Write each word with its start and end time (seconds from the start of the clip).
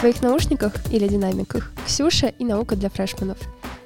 твоих 0.00 0.22
наушниках 0.22 0.72
или 0.90 1.06
динамиках 1.06 1.70
Ксюша 1.86 2.28
и 2.28 2.44
наука 2.44 2.74
для 2.74 2.88
freshman 2.88 3.23
ов. 3.23 3.36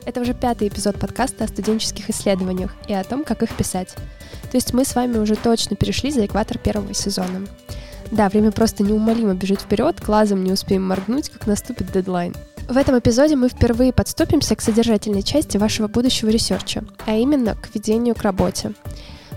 Это 0.07 0.21
уже 0.21 0.33
пятый 0.33 0.69
эпизод 0.69 0.97
подкаста 0.97 1.43
о 1.43 1.49
студенческих 1.49 2.09
исследованиях 2.09 2.73
и 2.87 2.95
о 2.95 3.03
том, 3.03 3.25
как 3.25 3.43
их 3.43 3.51
писать. 3.57 3.97
То 4.43 4.57
есть 4.57 4.73
мы 4.73 4.85
с 4.85 4.95
вами 4.95 5.19
уже 5.19 5.35
точно 5.35 5.75
перешли 5.75 6.13
за 6.13 6.25
экватор 6.25 6.59
первого 6.59 6.95
сезона. 6.95 7.49
Да, 8.13 8.29
время 8.29 8.53
просто 8.53 8.85
неумолимо 8.85 9.35
бежит 9.35 9.63
вперед, 9.63 10.01
глазом 10.05 10.45
не 10.45 10.53
успеем 10.53 10.87
моргнуть, 10.87 11.31
как 11.31 11.49
наступит 11.49 11.91
дедлайн. 11.91 12.33
В 12.69 12.77
этом 12.77 12.97
эпизоде 12.97 13.35
мы 13.35 13.49
впервые 13.49 13.93
подступимся 13.93 14.55
к 14.55 14.61
содержательной 14.61 15.25
части 15.25 15.57
вашего 15.57 15.89
будущего 15.89 16.31
research 16.31 16.74
а, 16.74 16.85
а 17.07 17.17
именно 17.17 17.57
к 17.57 17.75
введению 17.75 18.15
к 18.15 18.23
работе. 18.23 18.73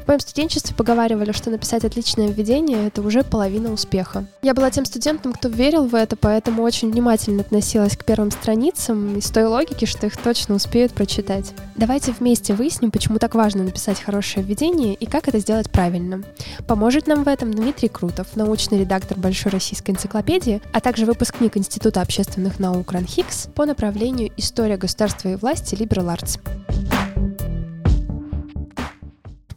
В 0.07 0.09
моем 0.09 0.21
студенчестве 0.21 0.73
поговаривали, 0.73 1.33
что 1.33 1.49
написать 1.49 1.83
отличное 1.83 2.29
введение— 2.29 2.87
это 2.87 3.01
уже 3.01 3.25
половина 3.25 3.73
успеха. 3.73 4.23
Я 4.41 4.53
была 4.53 4.71
тем 4.71 4.85
студентом, 4.85 5.33
кто 5.33 5.49
верил 5.49 5.83
в 5.83 5.93
это, 5.93 6.15
поэтому 6.15 6.63
очень 6.63 6.89
внимательно 6.89 7.41
относилась 7.41 7.97
к 7.97 8.05
первым 8.05 8.31
страницам 8.31 9.17
из 9.17 9.29
той 9.29 9.43
логики, 9.47 9.83
что 9.83 10.07
их 10.07 10.15
точно 10.15 10.55
успеют 10.55 10.93
прочитать. 10.93 11.51
Давайте 11.75 12.13
вместе 12.13 12.53
выясним, 12.53 12.89
почему 12.89 13.19
так 13.19 13.35
важно 13.35 13.65
написать 13.65 13.99
хорошее 13.99 14.45
введение 14.45 14.93
и 14.93 15.05
как 15.05 15.27
это 15.27 15.39
сделать 15.39 15.69
правильно. 15.69 16.23
Поможет 16.69 17.05
нам 17.07 17.25
в 17.25 17.27
этом 17.27 17.53
Дмитрий 17.53 17.89
Крутов, 17.89 18.27
научный 18.37 18.79
редактор 18.79 19.19
Большой 19.19 19.51
российской 19.51 19.91
энциклопедии, 19.91 20.61
а 20.71 20.79
также 20.79 21.05
выпускник 21.05 21.57
Института 21.57 21.99
общественных 21.99 22.59
наук 22.59 22.93
РАНХИКС 22.93 23.49
по 23.53 23.65
направлению 23.65 24.31
«История 24.37 24.77
государства 24.77 25.27
и 25.27 25.35
власти 25.35 25.75
Liberal 25.75 26.15
Arts». 26.15 26.39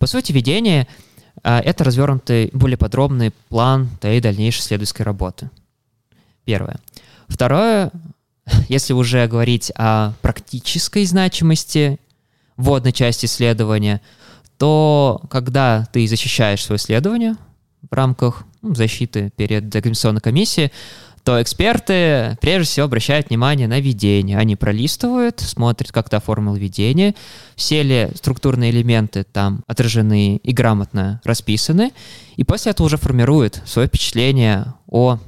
По 0.01 0.07
сути, 0.07 0.33
ведение 0.33 0.89
а,— 1.43 1.61
это 1.65 1.85
развернутый, 1.85 2.49
более 2.55 2.79
подробный 2.79 3.33
план 3.51 3.91
твоей 4.01 4.23
дальнейшей 4.23 4.61
исследовательской 4.61 5.05
работы. 5.05 5.51
Первое. 6.47 6.81
Второе, 7.29 7.93
если 8.71 8.95
уже 8.95 9.29
говорить 9.29 9.71
о 9.77 10.15
практической 10.23 11.05
значимости 11.05 12.01
вводной 12.57 12.93
части 12.93 13.27
исследования, 13.27 14.01
то 14.57 15.21
когда 15.29 15.87
ты 15.93 16.09
защищаешь 16.09 16.65
свое 16.65 16.79
исследование 16.79 17.37
в 17.91 17.95
рамках 17.95 18.45
ну, 18.63 18.75
защиты 18.75 19.31
перед 19.37 19.65
экзаменационной 19.65 20.23
комиссией, 20.23 20.73
то 21.25 21.41
эксперты 21.41 22.39
прежде 22.41 22.71
всего 22.71 22.87
обращают 22.87 23.29
внимание 23.29 23.69
на 23.69 23.81
видение. 23.81 24.39
Они 24.39 24.57
пролистывают, 24.57 25.41
смотрят, 25.41 25.93
как 25.93 26.09
ты 26.09 26.17
оформил 26.17 26.55
видение, 26.55 27.15
все 27.57 27.83
ли 27.83 28.11
структурные 28.15 28.71
элементы 28.71 29.25
там 29.25 29.63
отражены 29.67 30.37
и 30.37 30.53
грамотно 30.53 31.21
расписаны, 31.25 31.93
и 32.37 32.45
после 32.45 32.73
этого 32.73 32.87
уже 32.87 32.97
формируют 32.97 33.63
свое 33.67 33.89
впечатление 33.89 34.75
о 34.89 35.19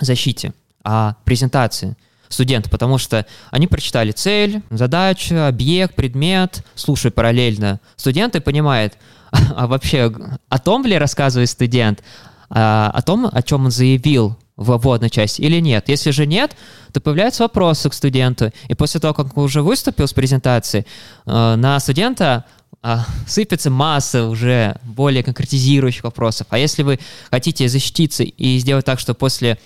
защите, 0.00 0.52
о 0.82 1.14
презентации 1.24 1.96
студента, 2.28 2.68
потому 2.68 2.98
что 2.98 3.26
они 3.50 3.66
прочитали 3.66 4.12
цель, 4.12 4.62
задачу, 4.70 5.36
объект, 5.36 5.94
предмет, 5.94 6.64
слушая 6.74 7.12
параллельно 7.12 7.80
студента 7.96 8.38
и 8.38 8.42
понимает, 8.42 8.98
а 9.30 9.66
вообще 9.66 10.12
о 10.48 10.58
том 10.58 10.84
ли 10.84 10.98
рассказывает 10.98 11.48
студент, 11.48 12.02
а, 12.50 12.90
о 12.92 13.02
том, 13.02 13.28
о 13.30 13.42
чем 13.42 13.66
он 13.66 13.70
заявил 13.70 14.36
в 14.58 14.76
вводной 14.76 15.08
части 15.08 15.40
или 15.40 15.60
нет. 15.60 15.88
Если 15.88 16.10
же 16.10 16.26
нет, 16.26 16.54
то 16.92 17.00
появляются 17.00 17.44
вопросы 17.44 17.88
к 17.88 17.94
студенту. 17.94 18.52
И 18.68 18.74
после 18.74 19.00
того, 19.00 19.14
как 19.14 19.36
он 19.36 19.44
уже 19.44 19.62
выступил 19.62 20.06
с 20.06 20.12
презентацией, 20.12 20.84
э, 21.24 21.54
на 21.56 21.78
студента 21.80 22.44
а, 22.82 23.06
сыпется 23.26 23.70
масса 23.70 24.26
уже 24.26 24.76
более 24.82 25.22
конкретизирующих 25.22 26.04
вопросов. 26.04 26.46
А 26.50 26.58
если 26.58 26.82
вы 26.82 26.98
хотите 27.30 27.68
защититься 27.68 28.24
и 28.24 28.58
сделать 28.58 28.84
так, 28.84 29.00
что 29.00 29.14
после 29.14 29.58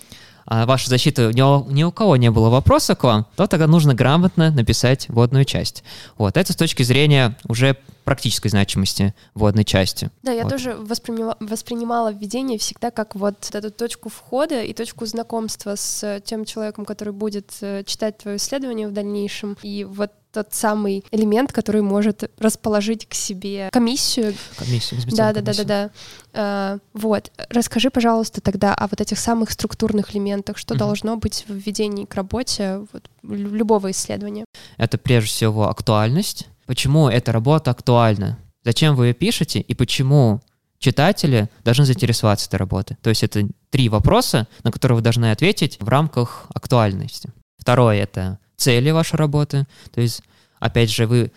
а, 0.46 0.66
вашей 0.66 0.88
защиты 0.88 1.30
ни 1.32 1.42
у, 1.42 1.68
ни 1.70 1.84
у 1.84 1.92
кого 1.92 2.16
не 2.16 2.30
было 2.30 2.50
вопроса 2.50 2.94
к 2.94 3.04
вам, 3.04 3.26
то 3.36 3.46
тогда 3.46 3.66
нужно 3.66 3.94
грамотно 3.94 4.50
написать 4.50 5.08
вводную 5.08 5.44
часть. 5.44 5.84
Вот. 6.18 6.36
Это 6.36 6.52
с 6.52 6.56
точки 6.56 6.82
зрения 6.82 7.36
уже 7.48 7.76
практической 8.04 8.48
значимости 8.48 9.14
вводной 9.34 9.64
части. 9.64 10.10
Да, 10.22 10.32
я 10.32 10.42
вот. 10.42 10.50
тоже 10.50 10.74
воспринимала, 10.74 11.36
воспринимала 11.40 12.12
введение 12.12 12.58
всегда 12.58 12.90
как 12.90 13.14
вот 13.14 13.54
эту 13.54 13.70
точку 13.70 14.08
входа 14.08 14.62
и 14.62 14.72
точку 14.72 15.06
знакомства 15.06 15.76
с 15.76 16.20
тем 16.24 16.44
человеком, 16.44 16.84
который 16.84 17.12
будет 17.12 17.52
э, 17.60 17.84
читать 17.84 18.18
твое 18.18 18.38
исследование 18.38 18.88
в 18.88 18.92
дальнейшем. 18.92 19.56
И 19.62 19.84
вот 19.84 20.10
тот 20.32 20.54
самый 20.54 21.04
элемент, 21.10 21.52
который 21.52 21.82
может 21.82 22.30
расположить 22.38 23.06
к 23.06 23.14
себе 23.14 23.68
комиссию. 23.70 24.34
Комиссию, 24.56 25.00
да, 25.12 25.32
да, 25.32 25.40
да, 25.42 25.52
да, 25.52 25.64
да. 25.64 25.90
А, 26.32 26.78
вот. 26.94 27.30
Расскажи, 27.50 27.90
пожалуйста, 27.90 28.40
тогда 28.40 28.74
о 28.74 28.88
вот 28.88 29.00
этих 29.00 29.18
самых 29.18 29.50
структурных 29.50 30.14
элементах, 30.14 30.58
что 30.58 30.74
uh-huh. 30.74 30.78
должно 30.78 31.16
быть 31.16 31.44
в 31.46 31.54
введении 31.54 32.04
к 32.04 32.14
работе 32.14 32.86
вот, 32.92 33.10
любого 33.22 33.90
исследования. 33.90 34.44
Это 34.78 34.98
прежде 34.98 35.28
всего 35.28 35.68
актуальность. 35.68 36.48
Почему 36.66 37.08
эта 37.08 37.32
работа 37.32 37.70
актуальна? 37.70 38.38
Зачем 38.64 38.96
вы 38.96 39.08
ее 39.08 39.14
пишете 39.14 39.60
и 39.60 39.74
почему 39.74 40.40
читатели 40.78 41.48
должны 41.64 41.84
заинтересоваться 41.84 42.46
этой 42.48 42.56
работой? 42.56 42.96
То 43.02 43.10
есть 43.10 43.22
это 43.22 43.46
три 43.70 43.88
вопроса, 43.88 44.46
на 44.64 44.72
которые 44.72 44.96
вы 44.96 45.02
должны 45.02 45.30
ответить 45.30 45.76
в 45.80 45.88
рамках 45.88 46.46
актуальности. 46.54 47.30
Второе— 47.58 48.02
это 48.02 48.38
цели 48.62 48.90
вашей 48.90 49.16
работы. 49.16 49.66
То 49.92 50.00
есть, 50.00 50.22
опять 50.60 50.90
же, 50.90 51.06
вы 51.06 51.32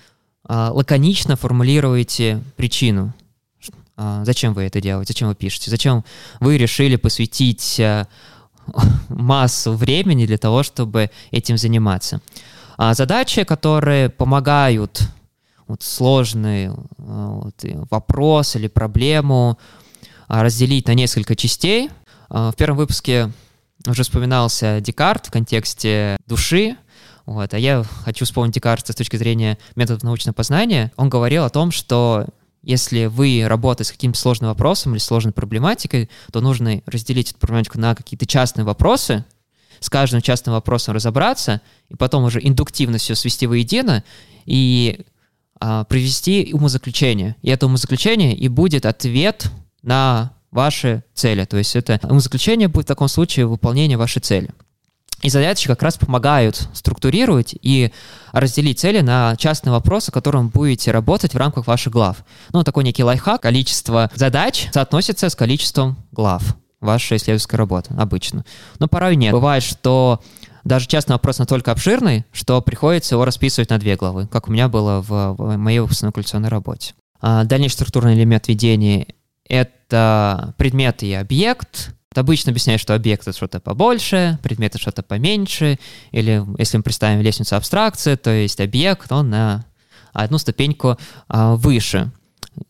а, 0.47 0.72
лаконично 0.72 1.36
формулируете 1.36 2.41
причину, 2.56 3.13
а, 3.97 4.24
зачем 4.25 4.53
вы 4.53 4.63
это 4.63 4.80
делаете, 4.80 5.13
зачем 5.13 5.30
вы 5.30 5.36
пишете, 5.36 5.72
зачем 5.72 6.06
вы 6.40 6.58
решили 6.58 6.97
посвятить 6.97 7.80
а, 7.80 8.08
массу 9.09 9.74
времени 9.74 10.28
для 10.28 10.38
того, 10.38 10.62
чтобы 10.62 11.09
этим 11.31 11.58
заниматься. 11.58 12.22
А 12.78 12.94
задачи, 12.94 13.44
которые 13.44 14.09
помогают 14.09 15.02
вот, 15.68 15.81
сложный 15.81 16.69
вот, 16.97 17.56
вопрос 17.90 18.56
или 18.56 18.68
проблему 18.68 19.57
разделить 20.28 20.88
на 20.88 20.94
несколько 20.94 21.36
частей. 21.36 21.90
В 22.30 22.53
первом 22.57 22.78
выпуске 22.78 23.31
уже 23.88 24.03
вспоминался 24.03 24.81
Декарт 24.81 25.28
в 25.28 25.31
контексте 25.31 26.18
души, 26.28 26.75
вот. 27.25 27.53
А 27.53 27.58
я 27.58 27.84
хочу 28.03 28.25
вспомнить 28.25 28.53
Декарта 28.53 28.94
с 28.94 28.96
точки 28.96 29.16
зрения 29.16 29.58
методов 29.75 30.03
научного 30.03 30.34
познания. 30.34 30.91
Он 30.96 31.09
говорил 31.09 31.44
о 31.44 31.50
том, 31.50 31.72
что 31.72 32.28
если 32.62 33.06
вы 33.06 33.44
работаете 33.47 33.90
с 33.90 33.91
каким-то 33.91 34.19
сложным 34.19 34.50
вопросом 34.50 34.94
или 34.94 35.00
сложной 35.00 35.34
проблематикой, 35.34 36.09
то 36.31 36.41
нужно 36.41 36.81
разделить 36.86 37.31
эту 37.31 37.40
проблематику 37.40 37.80
на 37.80 37.96
какие-то 37.96 38.25
частные 38.25 38.66
вопросы, 38.66 39.24
с 39.80 39.90
каждым 39.90 40.22
частным 40.22 40.53
вопросом 40.53 40.96
разобраться, 40.96 41.62
и 41.90 41.96
потом 41.96 42.24
уже 42.24 42.40
индуктивно 42.41 42.97
все 42.97 43.13
свести 43.13 43.46
воедино 43.46 44.03
и 44.46 45.06
а, 45.59 45.84
привести 45.84 46.52
умозаключение. 46.53 47.36
И 47.42 47.50
это 47.50 47.66
умозаключение 47.68 48.36
и 48.36 48.47
будет 48.47 48.86
ответ 48.86 49.52
на 49.84 50.34
ваши 50.52 51.03
цели. 51.13 51.46
То 51.46 51.57
есть 51.57 51.75
это 51.75 52.00
умозаключение 52.03 52.68
будет 52.68 52.86
в 52.86 52.88
таком 52.88 53.07
случае 53.09 53.46
выполнение 53.46 53.97
вашей 53.97 54.22
цели. 54.22 54.50
И 55.22 55.30
задачи 55.30 55.68
как 55.68 55.81
раз 55.81 55.98
помогают 55.98 56.68
структурировать 56.74 57.56
и 57.62 57.92
разделить 58.31 58.80
цели 58.80 59.02
на 59.02 59.36
частные 59.38 59.72
вопросы, 59.72 60.12
которым 60.12 60.50
будете 60.50 60.92
работать 60.92 61.34
в 61.34 61.38
рамках 61.38 61.68
ваших 61.68 61.94
глав. 61.94 62.18
Ну, 62.53 62.64
такой 62.64 62.84
некий 62.84 63.03
лайфхак. 63.03 63.42
Количество 63.42 64.12
задач 64.14 64.68
соотносится 64.72 65.30
с 65.30 65.36
количеством 65.36 65.98
глав 66.12 66.56
вашей 66.80 67.18
исследовательской 67.18 67.58
работы 67.58 67.94
обычно. 67.98 68.46
Но 68.80 68.88
порой 68.88 69.16
нет. 69.16 69.31
Бывает, 69.31 69.64
что 69.64 70.22
даже 70.64 70.88
частный 70.88 71.14
вопрос 71.14 71.40
настолько 71.40 71.72
обширный, 71.72 72.25
что 72.31 72.62
приходится 72.62 73.16
его 73.16 73.25
расписывать 73.25 73.70
на 73.70 73.78
две 73.78 73.96
главы, 73.96 74.28
как 74.28 74.48
у 74.48 74.52
меня 74.52 74.68
было 74.68 75.02
в, 75.02 75.36
в 75.38 75.58
моей 75.58 75.80
выпускной 75.80 76.12
коллекционной 76.12 76.50
работе. 76.50 76.94
А 77.22 77.44
дальнейший 77.44 77.75
структурный 77.75 78.16
элемент 78.16 78.48
ведения— 78.48 79.07
это 79.48 80.54
предмет 80.57 81.04
и 81.04 81.13
объект, 81.13 81.95
Обычно 82.17 82.51
объясняют, 82.51 82.81
что 82.81 82.95
объект— 82.95 83.21
это 83.27 83.35
что-то 83.35 83.59
побольше, 83.59 84.39
предмет— 84.41 84.71
это 84.75 84.81
что-то 84.81 85.03
поменьше, 85.03 85.79
или 86.12 86.44
если 86.57 86.77
мы 86.77 86.83
представим 86.83 87.21
лестницу 87.21 87.56
абстракции, 87.56 88.15
то 88.15 88.31
есть 88.31 88.59
объект, 88.59 89.12
он 89.12 89.29
на 89.29 89.65
одну 90.13 90.38
ступеньку 90.38 90.97
а, 91.27 91.56
выше. 91.56 92.12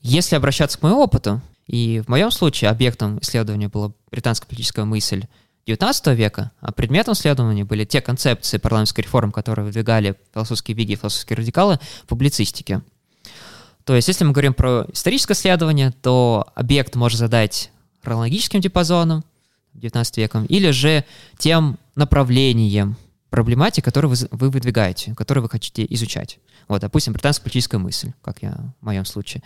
Если 0.01 0.35
обращаться 0.35 0.77
к 0.77 0.81
моему 0.81 0.99
опыту, 0.99 1.41
и 1.67 2.01
в 2.05 2.09
моем 2.09 2.31
случае 2.31 2.69
объектом 2.69 3.19
исследования 3.21 3.69
была 3.69 3.91
британская 4.11 4.47
политическая 4.47 4.85
мысль 4.85 5.25
XIX 5.65 6.13
века, 6.13 6.51
а 6.59 6.71
предметом 6.71 7.13
исследования 7.13 7.63
были 7.63 7.85
те 7.85 8.01
концепции 8.01 8.57
парламентской 8.57 9.01
реформы, 9.01 9.31
которые 9.31 9.65
выдвигали 9.65 10.15
философские 10.33 10.75
виги 10.75 10.93
и 10.93 10.95
философские 10.95 11.37
радикалы 11.37 11.79
в 12.03 12.07
публицистике. 12.07 12.81
То 13.83 13.95
есть, 13.95 14.07
если 14.07 14.25
мы 14.25 14.31
говорим 14.31 14.53
про 14.53 14.85
историческое 14.91 15.33
исследование, 15.33 15.91
то 15.91 16.47
объект 16.55 16.95
может 16.95 17.19
задать 17.19 17.71
хронологическим 18.03 18.61
диапазоном, 18.61 19.23
19 19.75 20.17
веком, 20.17 20.45
или 20.45 20.71
же 20.71 21.05
тем 21.37 21.77
направлением 21.95 22.97
проблематики, 23.29 23.83
которую 23.83 24.11
вы, 24.15 24.27
вы 24.31 24.49
выдвигаете, 24.49 25.13
которую 25.15 25.43
вы 25.43 25.49
хотите 25.49 25.85
изучать. 25.89 26.39
Вот, 26.67 26.81
допустим, 26.81 27.13
британская 27.13 27.43
политическая 27.43 27.77
мысль, 27.77 28.11
как 28.21 28.41
я 28.41 28.55
в 28.81 28.85
моем 28.85 29.05
случае. 29.05 29.43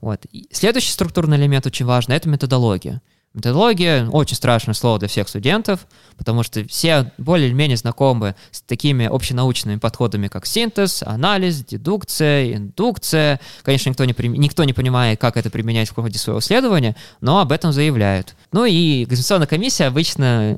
Вот. 0.00 0.24
И 0.32 0.48
следующий 0.52 0.90
структурный 0.90 1.36
элемент 1.36 1.66
очень 1.66 1.86
важный— 1.86 2.16
это 2.16 2.28
методология. 2.28 3.02
Методология— 3.36 4.08
очень 4.12 4.34
страшное 4.34 4.72
слово 4.72 4.98
для 4.98 5.08
всех 5.08 5.28
студентов, 5.28 5.86
потому 6.16 6.42
что 6.42 6.66
все 6.68 7.12
более-менее 7.18 7.76
знакомы 7.76 8.34
с 8.50 8.62
такими 8.62 9.04
общенаучными 9.04 9.76
подходами, 9.76 10.28
как 10.28 10.46
синтез, 10.46 11.02
анализ, 11.02 11.62
дедукция, 11.62 12.54
индукция. 12.54 13.38
Конечно, 13.62 13.90
никто 13.90 14.06
не, 14.06 14.14
никто 14.38 14.64
не 14.64 14.72
понимает, 14.72 15.20
как 15.20 15.36
это 15.36 15.50
применять 15.50 15.90
в 15.90 15.94
ходе 15.94 16.18
своего 16.18 16.40
исследования, 16.40 16.96
но 17.20 17.40
об 17.40 17.52
этом 17.52 17.72
заявляют. 17.72 18.34
Ну 18.52 18.64
и 18.64 19.04
экзаменационная 19.04 19.46
комиссия 19.46 19.84
обычно 19.84 20.56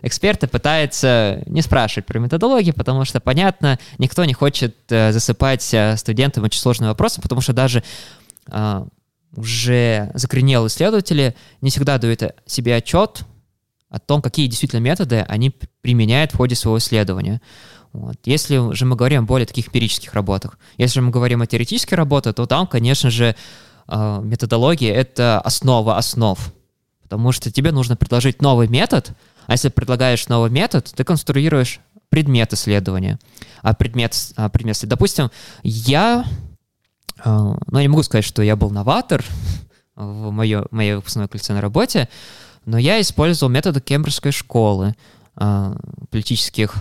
эксперты 0.00 0.46
пытаются 0.46 1.42
не 1.44 1.60
спрашивать 1.60 2.06
про 2.06 2.18
методологию, 2.18 2.72
потому 2.72 3.04
что, 3.04 3.20
понятно, 3.20 3.78
никто 3.98 4.24
не 4.24 4.32
хочет 4.32 4.74
э, 4.88 5.12
засыпать 5.12 5.74
э, 5.74 5.94
студентам 5.98 6.44
очень 6.44 6.60
сложные 6.60 6.88
вопросы, 6.88 7.20
потому 7.20 7.42
что 7.42 7.52
даже 7.52 7.82
э, 8.50 8.84
уже 9.34 10.10
закоренелые 10.14 10.68
исследователи 10.68 11.36
не 11.60 11.70
всегда 11.70 11.98
дают 11.98 12.22
себе 12.46 12.76
отчет 12.76 13.24
о 13.88 13.98
том, 13.98 14.22
какие 14.22 14.46
действительно 14.46 14.80
методы 14.80 15.24
они 15.28 15.50
применяют 15.80 16.32
в 16.32 16.36
ходе 16.36 16.54
своего 16.54 16.78
исследования. 16.78 17.40
Вот. 17.92 18.16
Если 18.24 18.74
же 18.74 18.84
мы 18.84 18.96
говорим 18.96 19.24
о 19.24 19.26
более 19.26 19.46
таких 19.46 19.68
эмпирических 19.68 20.12
работах, 20.12 20.58
если 20.76 20.94
же 20.94 21.02
мы 21.02 21.10
говорим 21.10 21.40
о 21.42 21.46
теоретических 21.46 21.96
работах, 21.96 22.34
то 22.34 22.46
там, 22.46 22.66
конечно 22.66 23.10
же, 23.10 23.34
э, 23.88 24.20
методология— 24.22 24.94
это 24.94 25.40
основа 25.40 25.96
основ, 25.96 26.38
потому 27.02 27.32
что 27.32 27.50
тебе 27.50 27.72
нужно 27.72 27.96
предложить 27.96 28.42
новый 28.42 28.68
метод, 28.68 29.12
а 29.46 29.52
если 29.52 29.70
предлагаешь 29.70 30.28
новый 30.28 30.50
метод, 30.50 30.92
ты 30.94 31.04
конструируешь 31.04 31.80
предмет 32.10 32.52
исследования. 32.52 33.18
А 33.62 33.74
предмет, 33.74 34.14
а 34.36 34.48
предмет 34.48 34.78
допустим, 34.82 35.30
я, 35.62 36.24
э, 37.24 37.54
ну, 37.66 37.78
я 37.78 37.82
не 37.82 37.88
могу 37.88 38.02
сказать, 38.02 38.24
что 38.24 38.42
я 38.42 38.56
был 38.56 38.70
новатор 38.70 39.24
в 39.94 40.30
моей, 40.30 40.58
моей 40.70 40.94
выпускной 40.94 41.28
коллекционной 41.28 41.62
работе, 41.62 42.08
но 42.64 42.78
я 42.78 43.00
использовал 43.00 43.50
методы 43.50 43.80
Кембриджской 43.80 44.32
школы 44.32 44.94
э, 45.36 45.76
политических 46.10 46.74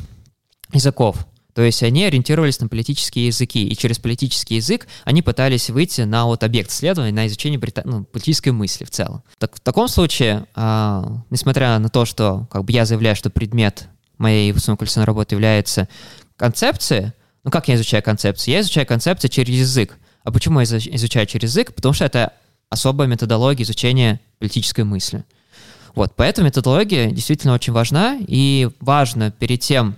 языков. 0.74 1.26
То 1.58 1.64
есть 1.64 1.82
они 1.82 2.06
ориентировались 2.06 2.60
на 2.60 2.68
политические 2.68 3.28
языки, 3.28 3.68
и 3.68 3.76
через 3.76 3.98
политический 3.98 4.58
язык 4.58 4.88
они 5.06 5.24
пытались 5.24 5.72
выйти 5.72 6.02
на 6.02 6.26
вот 6.26 6.44
объект 6.44 6.70
исследования, 6.70 7.12
на 7.12 7.26
изучение 7.26 7.58
брита... 7.58 7.82
ну, 7.84 8.04
политической 8.04 8.50
мысли 8.50 8.86
в 8.86 8.92
целом. 8.92 9.24
Так, 9.40 9.56
в 9.56 9.60
таком 9.60 9.88
случае, 9.88 10.46
э, 10.56 11.04
несмотря 11.32 11.80
на 11.80 11.90
то, 11.90 12.06
что 12.06 12.48
как 12.52 12.64
бы 12.64 12.72
я 12.72 12.86
заявляю, 12.86 13.16
что 13.16 13.32
предмет 13.32 13.90
моей 14.20 14.52
выпускной 14.52 14.78
коллекционной 14.78 15.08
работы 15.08 15.34
является 15.34 15.88
концепцией, 16.36 17.14
ну 17.44 17.50
как 17.50 17.68
я 17.70 17.76
изучаю 17.76 18.04
концепции? 18.04 18.52
Я 18.52 18.60
изучаю 18.62 18.86
концепции 18.86 19.28
через 19.28 19.56
язык. 19.56 19.98
А 20.28 20.32
почему 20.32 20.60
я 20.60 20.66
изучаю 20.66 21.26
через 21.26 21.52
язык? 21.52 21.74
Потому 21.74 21.94
что 21.94 22.04
это 22.04 22.34
особая 22.70 23.08
методология 23.08 23.64
изучения 23.64 24.20
политической 24.40 24.84
мысли. 24.84 25.24
Вот, 25.96 26.16
поэтому 26.18 26.48
методология 26.48 27.12
действительно 27.12 27.54
очень 27.54 27.72
важна, 27.72 28.18
и 28.28 28.70
важно 28.82 29.32
перед 29.32 29.62
тем, 29.62 29.96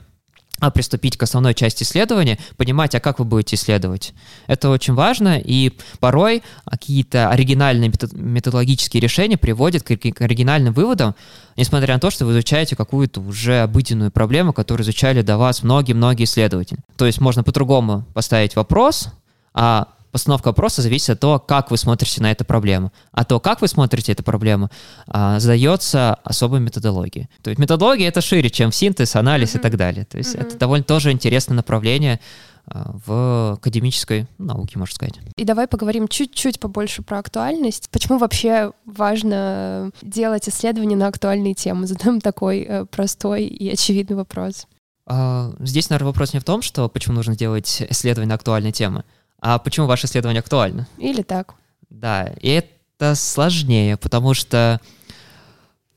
а 0.60 0.70
приступить 0.70 1.18
к 1.18 1.24
основной 1.24 1.56
части 1.56 1.82
исследования, 1.82 2.38
понимать, 2.58 2.94
а 2.94 3.00
как 3.00 3.18
вы 3.18 3.26
будете 3.26 3.56
исследовать. 3.56 4.14
Это 4.46 4.70
очень 4.70 4.94
важно, 4.94 5.42
и 5.44 5.72
порой 6.00 6.44
какие-то 6.64 7.32
оригинальные 7.32 7.92
методологические 8.12 9.02
решения 9.02 9.36
приводят 9.36 9.82
к 9.82 9.90
оригинальным 10.22 10.76
выводам, 10.76 11.16
несмотря 11.56 11.96
на 11.96 12.00
то, 12.00 12.12
что 12.12 12.28
вы 12.28 12.34
изучаете 12.34 12.76
какую-то 12.76 13.20
уже 13.20 13.62
обыденную 13.62 14.12
проблему, 14.12 14.54
которую 14.54 14.86
изучали 14.86 15.24
до 15.24 15.40
вас 15.40 15.64
многие-многие 15.64 16.26
исследователи. 16.26 16.78
То 16.98 17.08
есть 17.08 17.20
можно 17.20 17.44
по-другому 17.44 18.06
поставить 18.14 18.56
вопрос, 18.56 19.10
а 19.56 19.88
постановка 20.12 20.48
вопроса 20.48 20.82
зависит 20.82 21.10
от 21.12 21.20
того, 21.20 21.40
как 21.40 21.72
вы 21.72 21.78
смотрите 21.78 22.22
на 22.22 22.32
эту 22.32 22.46
проблему. 22.46 22.92
А 23.12 23.26
то, 23.26 23.40
как 23.40 23.62
вы 23.62 23.68
смотрите 23.68 24.12
эту 24.12 24.24
проблему, 24.24 24.70
а, 25.08 25.40
задается 25.40 26.16
особой 26.24 26.60
методологией. 26.60 27.30
То 27.42 27.50
есть 27.50 27.60
методология 27.60 28.08
это 28.08 28.22
шире, 28.22 28.50
чем 28.50 28.72
синтез, 28.72 29.16
анализ 29.16 29.54
mm-hmm. 29.54 29.60
и 29.60 29.62
так 29.62 29.78
далее. 29.78 30.06
То 30.06 30.18
есть 30.18 30.36
mm-hmm. 30.36 30.48
это 30.48 30.58
довольно 30.58 30.84
тоже 30.84 31.12
интересное 31.12 31.56
направление 31.56 32.20
а, 32.66 32.92
в 33.06 33.54
академической 33.54 34.28
науке, 34.38 34.78
можно 34.78 34.94
сказать. 34.94 35.20
И 35.36 35.44
давай 35.44 35.68
поговорим 35.68 36.08
чуть-чуть 36.08 36.60
побольше 36.60 37.02
про 37.02 37.20
актуальность. 37.20 37.90
Почему 37.90 38.18
вообще 38.18 38.74
важно 38.86 39.92
делать 40.02 40.48
исследования 40.48 40.96
на 40.96 41.08
актуальные 41.08 41.54
темы? 41.54 41.88
Задам 41.88 42.22
такой 42.22 42.62
э, 42.62 42.86
простой 42.86 43.46
и 43.46 43.70
очевидный 43.70 44.16
вопрос. 44.16 44.68
А, 45.12 45.52
здесь, 45.60 45.90
наверное, 45.90 46.10
вопрос 46.10 46.34
не 46.34 46.40
в 46.40 46.44
том, 46.44 46.62
что 46.62 46.88
почему 46.88 47.16
нужно 47.16 47.36
делать 47.36 47.82
исследования 47.90 48.30
на 48.30 48.36
актуальные 48.36 48.72
темы, 48.72 49.04
а 49.42 49.60
почему 49.60 49.88
ваше 49.88 50.08
исследование 50.08 50.40
актуально? 50.40 50.88
Или 50.98 51.22
так. 51.22 51.56
Да, 51.90 52.34
и 52.42 52.50
это 52.50 53.16
сложнее, 53.16 53.98
потому 53.98 54.34
что 54.34 54.80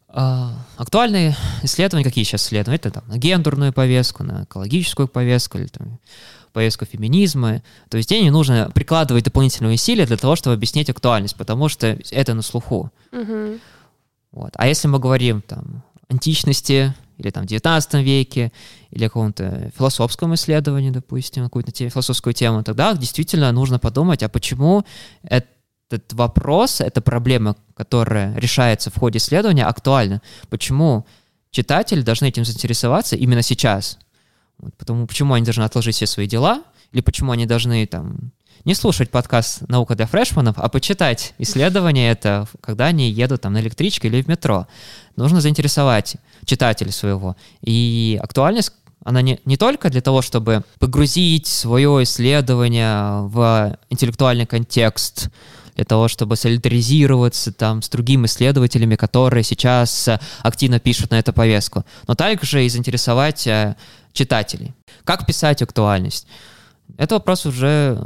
э, 0.08 0.48
актуальные 0.76 1.36
исследования, 1.62 2.04
какие 2.04 2.24
сейчас 2.24 2.46
исследования? 2.46 2.76
Это 2.76 2.90
там, 2.90 3.04
на 3.08 3.18
гендерную 3.18 3.72
повестку, 3.72 4.24
на 4.24 4.44
экологическую 4.44 5.08
повестку 5.08 5.58
или 5.58 5.66
там, 5.66 5.98
повестку 6.52 6.84
феминизма. 6.84 7.62
То 7.88 7.96
есть 7.96 8.08
здесь 8.08 8.22
не 8.22 8.30
нужно 8.30 8.70
прикладывать 8.74 9.24
дополнительные 9.24 9.74
усилия 9.74 10.06
для 10.06 10.16
того, 10.16 10.36
чтобы 10.36 10.54
объяснить 10.54 10.90
актуальность, 10.90 11.36
потому 11.36 11.68
что 11.68 11.98
это 12.10 12.34
на 12.34 12.42
слуху. 12.42 12.90
Угу. 13.10 13.58
Вот. 14.32 14.52
А 14.54 14.66
если 14.66 14.88
мы 14.88 14.98
говорим 14.98 15.42
там 15.42 15.82
античности 16.08 16.94
или 17.22 17.30
там 17.30 17.44
в 17.44 17.46
19 17.46 17.94
веке, 17.94 18.52
или 18.90 19.04
каком-то 19.04 19.70
философском 19.76 20.34
исследовании, 20.34 20.90
допустим, 20.90 21.44
какую-то 21.44 21.72
те, 21.72 21.88
философскую 21.88 22.34
тему, 22.34 22.62
тогда 22.62 22.94
действительно 22.94 23.50
нужно 23.52 23.78
подумать, 23.78 24.22
а 24.22 24.28
почему 24.28 24.84
этот 25.22 26.12
вопрос, 26.12 26.80
эта 26.80 27.00
проблема, 27.00 27.56
которая 27.74 28.36
решается 28.36 28.90
в 28.90 28.98
ходе 28.98 29.18
исследования, 29.18 29.64
актуальна? 29.64 30.20
Почему 30.50 31.06
читатели 31.50 32.02
должны 32.02 32.26
этим 32.26 32.44
заинтересоваться 32.44 33.16
именно 33.16 33.42
сейчас? 33.42 33.98
Потому, 34.78 35.06
почему 35.06 35.34
они 35.34 35.44
должны 35.44 35.62
отложить 35.62 35.96
все 35.96 36.06
свои 36.06 36.26
дела, 36.26 36.62
или 36.92 37.00
почему 37.00 37.32
они 37.32 37.46
должны 37.46 37.86
там 37.86 38.32
не 38.64 38.74
слушать 38.74 39.10
подкаст 39.10 39.68
«Наука 39.68 39.96
для 39.96 40.06
фрешманов», 40.06 40.56
а 40.58 40.68
почитать 40.68 41.34
исследования 41.38 42.10
это, 42.10 42.46
когда 42.60 42.86
они 42.86 43.10
едут 43.10 43.42
там 43.42 43.54
на 43.54 43.60
электричке 43.60 44.08
или 44.08 44.22
в 44.22 44.28
метро. 44.28 44.68
Нужно 45.16 45.40
заинтересовать 45.40 46.16
читателя 46.44 46.92
своего. 46.92 47.36
И 47.60 48.18
актуальность 48.22 48.72
она 49.04 49.20
не, 49.20 49.40
не 49.44 49.56
только 49.56 49.90
для 49.90 50.00
того, 50.00 50.22
чтобы 50.22 50.62
погрузить 50.78 51.48
свое 51.48 52.04
исследование 52.04 53.22
в 53.26 53.76
интеллектуальный 53.90 54.46
контекст, 54.46 55.28
для 55.74 55.84
того, 55.84 56.06
чтобы 56.06 56.36
солидаризироваться 56.36 57.52
там 57.52 57.82
с 57.82 57.88
другими 57.88 58.26
исследователями, 58.26 58.96
которые 58.96 59.42
сейчас 59.42 60.08
активно 60.42 60.78
пишут 60.78 61.10
на 61.10 61.18
эту 61.18 61.32
повестку, 61.32 61.84
но 62.06 62.14
также 62.14 62.64
и 62.64 62.68
заинтересовать 62.68 63.46
э, 63.46 63.74
читателей. 64.12 64.74
Как 65.04 65.24
писать 65.26 65.62
актуальность? 65.62 66.26
Это 66.96 67.16
вопрос 67.16 67.46
уже 67.46 67.98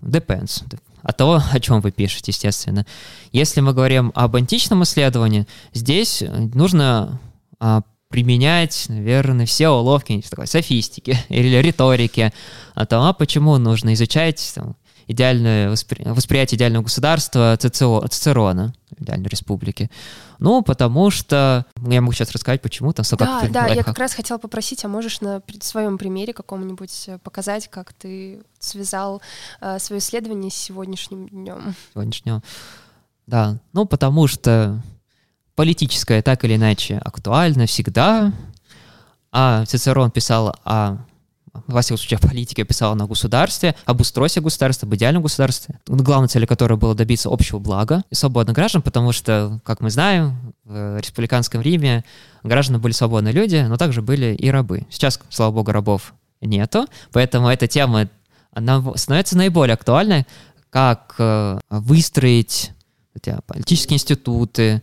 depends, 0.00 0.64
от 1.02 1.16
того, 1.16 1.42
о 1.50 1.60
чем 1.60 1.80
вы 1.80 1.90
пишете, 1.90 2.30
естественно. 2.30 2.86
Если 3.32 3.60
мы 3.60 3.72
говорим 3.72 4.12
об 4.14 4.36
античном 4.36 4.82
исследовании, 4.84 5.46
здесь 5.72 6.22
нужно 6.54 7.20
а, 7.58 7.82
применять, 8.08 8.86
наверное, 8.88 9.46
все 9.46 9.70
уловки 9.70 10.22
такой 10.28 10.46
софистики 10.46 11.18
или 11.28 11.56
риторики 11.56 12.32
о 12.74 12.86
том, 12.86 13.04
а 13.04 13.12
почему 13.12 13.56
нужно 13.58 13.94
изучать 13.94 14.52
там, 14.54 14.76
идеальное 15.08 15.70
воспри... 15.70 16.02
восприятие 16.04 16.56
идеального 16.56 16.84
государства. 16.84 17.56
Цицерона, 17.58 18.74
идеальной 18.98 19.28
республики. 19.28 19.90
Ну, 20.42 20.62
потому 20.62 21.10
что 21.10 21.64
я 21.86 22.00
могу 22.00 22.12
сейчас 22.12 22.32
рассказать, 22.32 22.60
почему 22.60 22.92
там 22.92 23.04
Да, 23.16 23.42
да, 23.48 23.66
я 23.68 23.84
как 23.84 23.96
раз 23.98 24.12
хотела 24.12 24.38
попросить, 24.38 24.84
а 24.84 24.88
можешь 24.88 25.20
на 25.20 25.40
своем 25.60 25.98
примере 25.98 26.32
каком-нибудь 26.32 27.04
э, 27.06 27.18
показать, 27.18 27.68
как 27.68 27.92
ты 27.92 28.42
связал 28.58 29.22
э, 29.60 29.78
свое 29.78 30.00
исследование 30.00 30.50
с 30.50 30.54
сегодняшним 30.54 31.28
днем? 31.28 31.76
Сегодняшним. 31.92 32.42
Да, 33.28 33.58
ну 33.72 33.84
потому 33.84 34.26
что 34.26 34.82
политическое 35.54 36.22
так 36.22 36.44
или 36.44 36.56
иначе 36.56 36.98
актуально 36.98 37.66
всегда, 37.66 38.32
а 39.30 39.64
Цицерон 39.64 40.10
писал 40.10 40.56
о 40.64 40.96
во 41.66 41.82
всех 41.82 41.98
случаях 41.98 42.20
политика 42.20 42.64
писала 42.64 42.94
на 42.94 43.06
государстве, 43.06 43.74
об 43.84 44.00
устройстве 44.00 44.42
государства, 44.42 44.86
об 44.86 44.94
идеальном 44.94 45.22
государстве, 45.22 45.78
главной 45.86 46.28
целью 46.28 46.48
которой 46.48 46.78
было 46.78 46.94
добиться 46.94 47.28
общего 47.30 47.58
блага 47.58 48.04
и 48.10 48.14
свободных 48.14 48.54
граждан, 48.54 48.82
потому 48.82 49.12
что, 49.12 49.60
как 49.64 49.80
мы 49.80 49.90
знаем, 49.90 50.54
в 50.64 50.98
республиканском 50.98 51.60
Риме 51.60 52.04
граждане 52.42 52.78
были 52.78 52.92
свободные 52.92 53.32
люди, 53.32 53.64
но 53.68 53.76
также 53.76 54.02
были 54.02 54.34
и 54.34 54.50
рабы. 54.50 54.86
Сейчас, 54.90 55.20
слава 55.28 55.52
богу, 55.52 55.72
рабов 55.72 56.14
нету, 56.40 56.86
поэтому 57.12 57.48
эта 57.48 57.66
тема 57.66 58.08
она 58.52 58.82
становится 58.96 59.36
наиболее 59.36 59.74
актуальной, 59.74 60.26
как 60.70 61.14
э, 61.18 61.58
выстроить 61.70 62.72
политические 63.46 63.96
институты, 63.96 64.82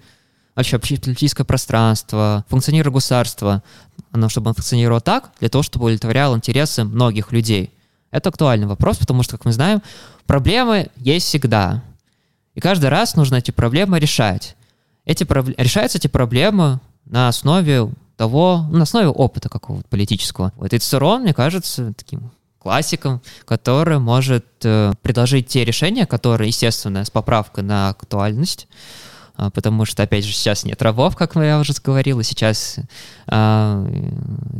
вообще 0.59 0.77
политическое 0.77 1.43
пространство, 1.43 2.45
функционирование 2.49 2.93
государства, 2.93 3.63
оно, 4.11 4.29
чтобы 4.29 4.49
он 4.49 4.55
функционировал 4.55 5.01
так, 5.01 5.31
для 5.39 5.49
того, 5.49 5.63
чтобы 5.63 5.85
удовлетворял 5.85 6.35
интересы 6.35 6.83
многих 6.83 7.31
людей. 7.31 7.71
Это 8.11 8.29
актуальный 8.29 8.67
вопрос, 8.67 8.97
потому 8.97 9.23
что, 9.23 9.37
как 9.37 9.45
мы 9.45 9.53
знаем, 9.53 9.81
проблемы 10.25 10.89
есть 10.97 11.27
всегда. 11.27 11.83
И 12.55 12.59
каждый 12.59 12.89
раз 12.89 13.15
нужно 13.15 13.35
эти 13.35 13.51
проблемы 13.51 13.99
решать. 13.99 14.55
эти, 15.05 15.23
решаются 15.61 15.97
эти 15.97 16.07
проблемы 16.07 16.79
на 17.05 17.29
основе 17.29 17.89
того, 18.17 18.65
на 18.69 18.83
основе 18.83 19.07
опыта 19.07 19.47
какого-то 19.47 19.87
политического. 19.87 20.51
Вот 20.57 20.73
и 20.73 20.79
мне 21.19 21.33
кажется, 21.33 21.93
таким 21.95 22.31
классиком, 22.59 23.21
который 23.45 23.99
может 23.99 24.45
э, 24.63 24.91
предложить 25.01 25.47
те 25.47 25.63
решения, 25.63 26.05
которые, 26.05 26.49
естественно, 26.49 27.05
с 27.05 27.09
поправкой 27.09 27.63
на 27.63 27.89
актуальность, 27.89 28.67
потому 29.53 29.85
что, 29.85 30.03
опять 30.03 30.25
же, 30.25 30.33
сейчас 30.33 30.63
нет 30.65 30.81
рабов, 30.81 31.15
как 31.15 31.35
я 31.35 31.59
уже 31.59 31.73
говорил, 31.83 32.19
и 32.19 32.23
сейчас 32.23 32.77
э, 33.27 34.11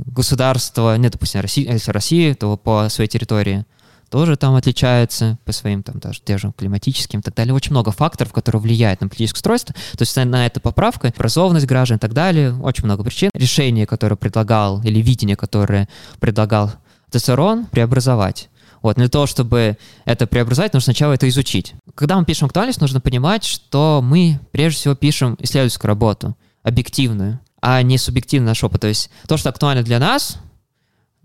государство, 0.07 0.97
нет, 0.97 1.13
допустим, 1.13 1.41
России, 1.41 1.69
если 1.69 1.91
Россия, 1.91 2.35
то 2.35 2.57
по 2.57 2.87
своей 2.89 3.09
территории 3.09 3.65
тоже 4.09 4.37
там 4.37 4.55
отличается 4.55 5.37
по 5.45 5.51
своим 5.51 5.83
там 5.83 5.99
даже 5.99 6.19
те 6.23 6.37
же 6.37 6.51
климатическим 6.57 7.19
и 7.19 7.21
так 7.23 7.35
далее. 7.35 7.53
Очень 7.53 7.71
много 7.71 7.91
факторов, 7.91 8.33
которые 8.33 8.61
влияют 8.61 9.01
на 9.01 9.07
политическое 9.07 9.37
устройство. 9.37 9.75
То 9.75 10.01
есть 10.01 10.15
на 10.15 10.45
это 10.45 10.59
поправка, 10.59 11.09
образованность 11.09 11.67
граждан 11.67 11.97
и 11.97 11.99
так 11.99 12.13
далее. 12.13 12.53
Очень 12.55 12.85
много 12.85 13.03
причин. 13.03 13.29
Решение, 13.33 13.85
которое 13.85 14.15
предлагал, 14.15 14.81
или 14.81 14.99
видение, 14.99 15.35
которое 15.35 15.87
предлагал 16.19 16.71
Цицерон, 17.11 17.65
преобразовать. 17.67 18.49
Вот, 18.81 18.95
для 18.95 19.09
того, 19.09 19.25
чтобы 19.25 19.77
это 20.05 20.27
преобразовать, 20.27 20.73
нужно 20.73 20.85
сначала 20.85 21.13
это 21.13 21.27
изучить. 21.29 21.73
Когда 21.95 22.17
мы 22.17 22.25
пишем 22.25 22.45
актуальность, 22.47 22.81
нужно 22.81 23.01
понимать, 23.01 23.43
что 23.43 24.01
мы 24.03 24.39
прежде 24.51 24.79
всего 24.79 24.95
пишем 24.95 25.35
исследовательскую 25.39 25.89
работу, 25.89 26.37
объективную, 26.63 27.39
а 27.61 27.81
не 27.81 27.97
субъективный 27.97 28.47
наш 28.47 28.63
опыт. 28.63 28.81
То 28.81 28.87
есть 28.87 29.09
то, 29.27 29.37
что 29.37 29.49
актуально 29.49 29.83
для 29.83 29.99
нас, 29.99 30.39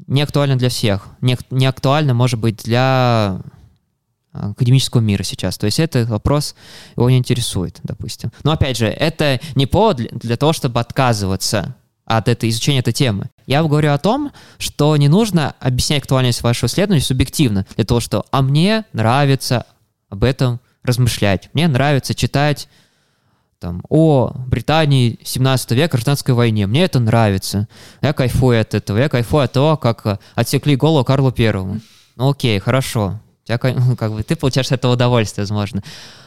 не 0.06 0.22
актуально 0.22 0.56
для 0.56 0.68
всех. 0.68 1.06
Не, 1.20 1.36
не 1.50 1.66
актуально, 1.66 2.14
может 2.14 2.40
быть, 2.40 2.56
для 2.64 3.40
а, 4.32 4.50
академического 4.50 5.00
мира 5.00 5.22
сейчас. 5.22 5.56
То 5.56 5.66
есть 5.66 5.78
это 5.78 6.04
вопрос 6.06 6.54
его 6.96 7.08
не 7.08 7.18
интересует, 7.18 7.78
допустим. 7.84 8.32
Но 8.42 8.52
опять 8.52 8.76
же, 8.76 8.86
это 8.86 9.40
не 9.54 9.66
повод 9.66 9.98
для, 10.10 10.36
того, 10.36 10.52
чтобы 10.52 10.80
отказываться 10.80 11.76
от 12.04 12.28
этой, 12.28 12.50
изучения 12.50 12.80
этой 12.80 12.92
темы. 12.92 13.30
Я 13.46 13.62
говорю 13.62 13.92
о 13.92 13.98
том, 13.98 14.32
что 14.58 14.96
не 14.96 15.08
нужно 15.08 15.54
объяснять 15.60 16.02
актуальность 16.02 16.42
вашего 16.42 16.68
исследования 16.68 17.02
субъективно, 17.02 17.66
для 17.76 17.84
того, 17.84 18.00
что 18.00 18.24
«а 18.30 18.42
мне 18.42 18.84
нравится 18.92 19.66
об 20.08 20.24
этом 20.24 20.60
размышлять, 20.82 21.50
мне 21.52 21.68
нравится 21.68 22.14
читать 22.14 22.68
там, 23.64 23.82
о 23.88 24.32
Британии 24.46 25.18
17 25.24 25.70
века, 25.70 25.92
гражданской 25.92 26.34
войне. 26.34 26.66
Мне 26.66 26.84
это 26.84 27.00
нравится. 27.00 27.66
Я 28.02 28.12
кайфую 28.12 28.60
от 28.60 28.74
этого. 28.74 28.98
Я 28.98 29.08
кайфую 29.08 29.44
от 29.44 29.52
того, 29.52 29.78
как 29.78 30.04
э, 30.04 30.18
отсекли 30.34 30.76
голову 30.76 31.02
Карлу 31.02 31.32
Первому. 31.32 31.80
Ну 32.16 32.28
окей, 32.28 32.58
хорошо. 32.58 33.20
Я, 33.46 33.58
ну, 33.62 33.96
как 33.98 34.12
бы, 34.12 34.22
ты 34.22 34.36
получаешь 34.36 34.66
от 34.66 34.72
этого 34.72 34.92
удовольствие, 34.92 35.44
возможно. 35.44 35.82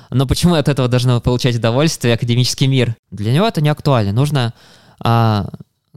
Но 0.10 0.26
почему 0.26 0.56
от 0.56 0.68
этого 0.68 0.88
должно 0.88 1.22
получать 1.22 1.56
удовольствие 1.56 2.16
академический 2.16 2.66
мир? 2.66 2.96
Для 3.12 3.32
него 3.32 3.46
это 3.48 3.62
не 3.62 3.70
актуально. 3.70 4.14
Нужно 4.14 4.56
а, 5.00 5.50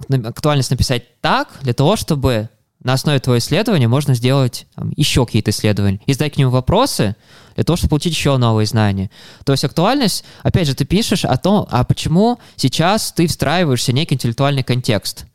актуальность 0.09 0.71
написать 0.71 1.21
так, 1.21 1.49
для 1.63 1.75
того, 1.75 1.97
чтобы 1.97 2.49
на 2.83 2.95
основе 2.95 3.19
твоего 3.19 3.39
исследования 3.39 3.89
можно 3.89 4.15
сделать 4.15 4.67
там, 4.75 4.93
еще 4.97 5.27
какие-то 5.27 5.51
исследования 5.51 6.01
и 6.07 6.13
задать 6.13 6.35
к 6.35 6.37
ним 6.39 6.51
вопросы, 6.51 7.15
для 7.55 7.65
того, 7.65 7.77
чтобы 7.77 7.91
получить 7.91 8.15
еще 8.15 8.37
новые 8.39 8.67
знания. 8.67 9.11
То 9.45 9.53
есть 9.53 9.65
актуальность, 9.65 10.25
опять 10.43 10.67
же, 10.67 10.75
ты 10.75 10.85
пишешь 10.87 11.25
о 11.25 11.37
том, 11.37 11.67
а 11.71 11.85
почему 11.85 12.39
сейчас 12.57 13.13
ты 13.13 13.27
встраиваешься 13.27 13.93
в 13.93 13.95
некий 13.95 14.15
интеллектуальный 14.15 14.63
контекст. 14.63 15.27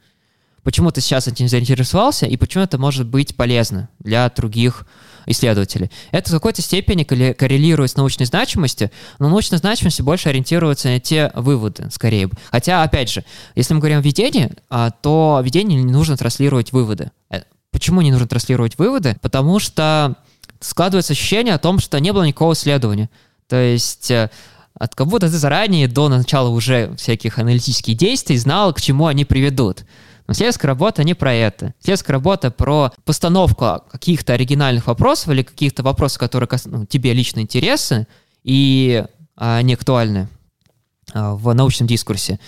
Почему 0.66 0.90
ты 0.90 1.00
сейчас 1.00 1.28
этим 1.28 1.48
заинтересовался 1.48 2.26
и 2.26 2.38
почему 2.38 2.64
это 2.64 2.80
может 2.80 3.06
быть 3.06 3.36
полезно 3.36 3.88
для 4.00 4.28
других 4.30 4.86
исследователей. 5.28 5.92
Это 6.12 6.30
в 6.30 6.34
какой-то 6.34 6.62
степени 6.64 7.04
коррелирует 7.04 7.92
с 7.92 7.96
научной 7.96 8.26
значимостью, 8.26 8.90
но 9.20 9.30
научная 9.30 9.60
значимость 9.60 10.02
больше 10.02 10.30
ориентируется 10.30 10.88
на 10.90 11.00
те 11.00 11.32
выводы, 11.36 11.90
скорее. 11.92 12.30
Хотя, 12.52 12.84
опять 12.84 13.12
же, 13.12 13.24
если 13.56 13.74
мы 13.74 13.80
говорим 13.80 14.00
о 14.00 14.02
видении, 14.02 14.52
а, 14.70 14.90
то 14.90 15.40
видение 15.44 15.82
не 15.82 15.92
нужно 15.92 16.18
транслировать 16.18 16.72
выводы. 16.72 17.12
Э, 17.30 17.42
почему 17.72 18.02
не 18.02 18.12
нужно 18.12 18.28
транслировать 18.28 18.78
выводы? 18.78 19.18
Потому 19.22 19.60
что 19.60 20.16
складывается 20.60 21.14
ощущение 21.14 21.54
о 21.54 21.60
том, 21.60 21.80
что 21.80 22.00
не 22.00 22.12
было 22.12 22.24
никакого 22.24 22.54
исследования. 22.54 23.10
То 23.48 23.56
есть 23.56 24.10
э, 24.10 24.30
от 24.78 24.96
как 24.96 25.08
будто 25.08 25.30
ты 25.30 25.38
заранее 25.38 25.88
до 25.88 26.10
начала 26.10 26.50
уже 26.50 26.96
всяких 26.98 27.40
аналитических 27.40 27.96
действий 27.96 28.38
знал, 28.38 28.74
к 28.74 28.82
чему 28.82 29.08
они 29.08 29.26
приведут. 29.26 29.86
Но 30.28 30.34
исследовательская 30.34 30.70
работа 30.70 31.04
не 31.04 31.14
про 31.14 31.34
это. 31.34 31.74
Исследовательская 31.80 32.14
работа 32.14 32.52
про 32.52 32.92
постановку 33.04 33.84
каких-то 33.92 34.34
оригинальных 34.34 34.88
вопросов 34.88 35.30
или 35.30 35.44
каких-то 35.44 35.84
вопросов, 35.84 36.20
которые 36.20 36.50
ну, 36.66 36.86
тебе 36.86 37.14
лично 37.14 37.42
интересны 37.42 38.08
и 38.44 39.06
а, 39.36 39.62
не 39.62 39.74
актуальны 39.74 40.28
а, 41.14 41.36
в 41.36 41.54
научном 41.54 41.88
дискурсе. 41.88 42.40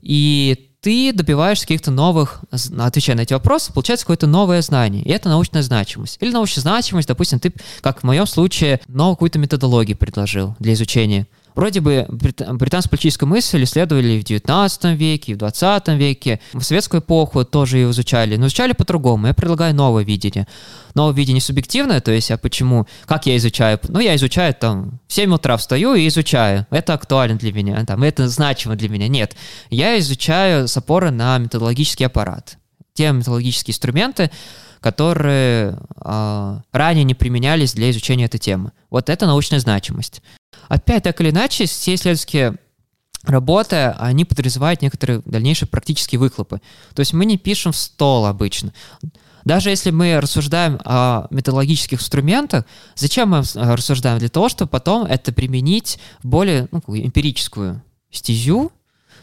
И 0.00 0.70
ты 0.80 1.12
добиваешься 1.12 1.64
каких-то 1.64 1.90
новых, 1.90 2.40
отвечая 2.78 3.16
на 3.16 3.22
эти 3.22 3.34
вопросы, 3.34 3.72
получается 3.72 4.06
какое-то 4.06 4.26
новое 4.26 4.62
знание. 4.62 5.02
И 5.02 5.10
это 5.10 5.28
научная 5.28 5.62
значимость. 5.62 6.16
Или 6.20 6.30
научная 6.32 6.62
значимость, 6.62 7.08
допустим, 7.08 7.38
ты, 7.38 7.52
как 7.82 8.00
в 8.00 8.04
моем 8.04 8.26
случае, 8.26 8.80
новую 8.88 9.16
какую-то 9.16 9.38
методологию 9.38 9.96
предложил 9.96 10.56
для 10.58 10.72
изучения 10.72 11.26
Вроде 11.54 11.80
бы 11.80 12.06
британскую 12.08 12.90
политическую 12.90 13.28
мысль 13.28 13.64
исследовали 13.64 14.20
в 14.20 14.24
19 14.24 14.84
веке, 14.96 15.34
в 15.34 15.38
20 15.38 15.88
веке, 15.88 16.40
в 16.52 16.62
советскую 16.62 17.00
эпоху 17.00 17.44
тоже 17.44 17.78
ее 17.78 17.90
изучали, 17.90 18.36
но 18.36 18.46
изучали 18.46 18.72
по-другому. 18.72 19.26
Я 19.26 19.34
предлагаю 19.34 19.74
новое 19.74 20.04
видение. 20.04 20.46
Новое 20.94 21.14
видение 21.14 21.40
субъективное, 21.40 22.00
то 22.00 22.10
есть, 22.10 22.30
а 22.30 22.38
почему, 22.38 22.86
как 23.06 23.26
я 23.26 23.36
изучаю? 23.36 23.78
Ну, 23.88 24.00
я 24.00 24.16
изучаю 24.16 24.54
там, 24.54 25.00
в 25.06 25.12
7 25.12 25.32
утра 25.34 25.56
встаю 25.56 25.94
и 25.94 26.08
изучаю. 26.08 26.66
Это 26.70 26.94
актуально 26.94 27.36
для 27.36 27.52
меня, 27.52 27.84
там, 27.84 28.02
это 28.02 28.28
значимо 28.28 28.76
для 28.76 28.88
меня. 28.88 29.08
Нет, 29.08 29.36
я 29.70 29.98
изучаю 29.98 30.66
с 30.68 30.76
опорой 30.76 31.10
на 31.10 31.38
методологический 31.38 32.06
аппарат. 32.06 32.56
Те 32.94 33.12
методологические 33.12 33.72
инструменты, 33.72 34.30
которые 34.80 35.78
э, 36.04 36.58
ранее 36.72 37.04
не 37.04 37.14
применялись 37.14 37.74
для 37.74 37.90
изучения 37.90 38.24
этой 38.24 38.38
темы. 38.38 38.72
Вот 38.88 39.08
это 39.08 39.26
научная 39.26 39.60
значимость. 39.60 40.22
Опять 40.68 41.04
так 41.04 41.20
или 41.20 41.30
иначе, 41.30 41.66
все 41.66 41.94
исследовательские 41.94 42.56
работы, 43.24 43.76
они 43.98 44.24
подразумевают 44.24 44.82
некоторые 44.82 45.22
дальнейшие 45.24 45.68
практические 45.68 46.18
выхлопы. 46.18 46.60
То 46.94 47.00
есть 47.00 47.12
мы 47.12 47.26
не 47.26 47.36
пишем 47.36 47.72
в 47.72 47.76
стол 47.76 48.26
обычно. 48.26 48.72
Даже 49.44 49.70
если 49.70 49.90
мы 49.90 50.20
рассуждаем 50.20 50.78
о 50.84 51.26
методологических 51.30 51.98
инструментах, 51.98 52.64
зачем 52.94 53.30
мы 53.30 53.42
рассуждаем? 53.54 54.18
Для 54.18 54.28
того, 54.28 54.48
чтобы 54.48 54.70
потом 54.70 55.06
это 55.06 55.32
применить 55.32 55.98
в 56.22 56.28
более 56.28 56.68
ну, 56.70 56.82
эмпирическую 56.86 57.82
стезю, 58.10 58.72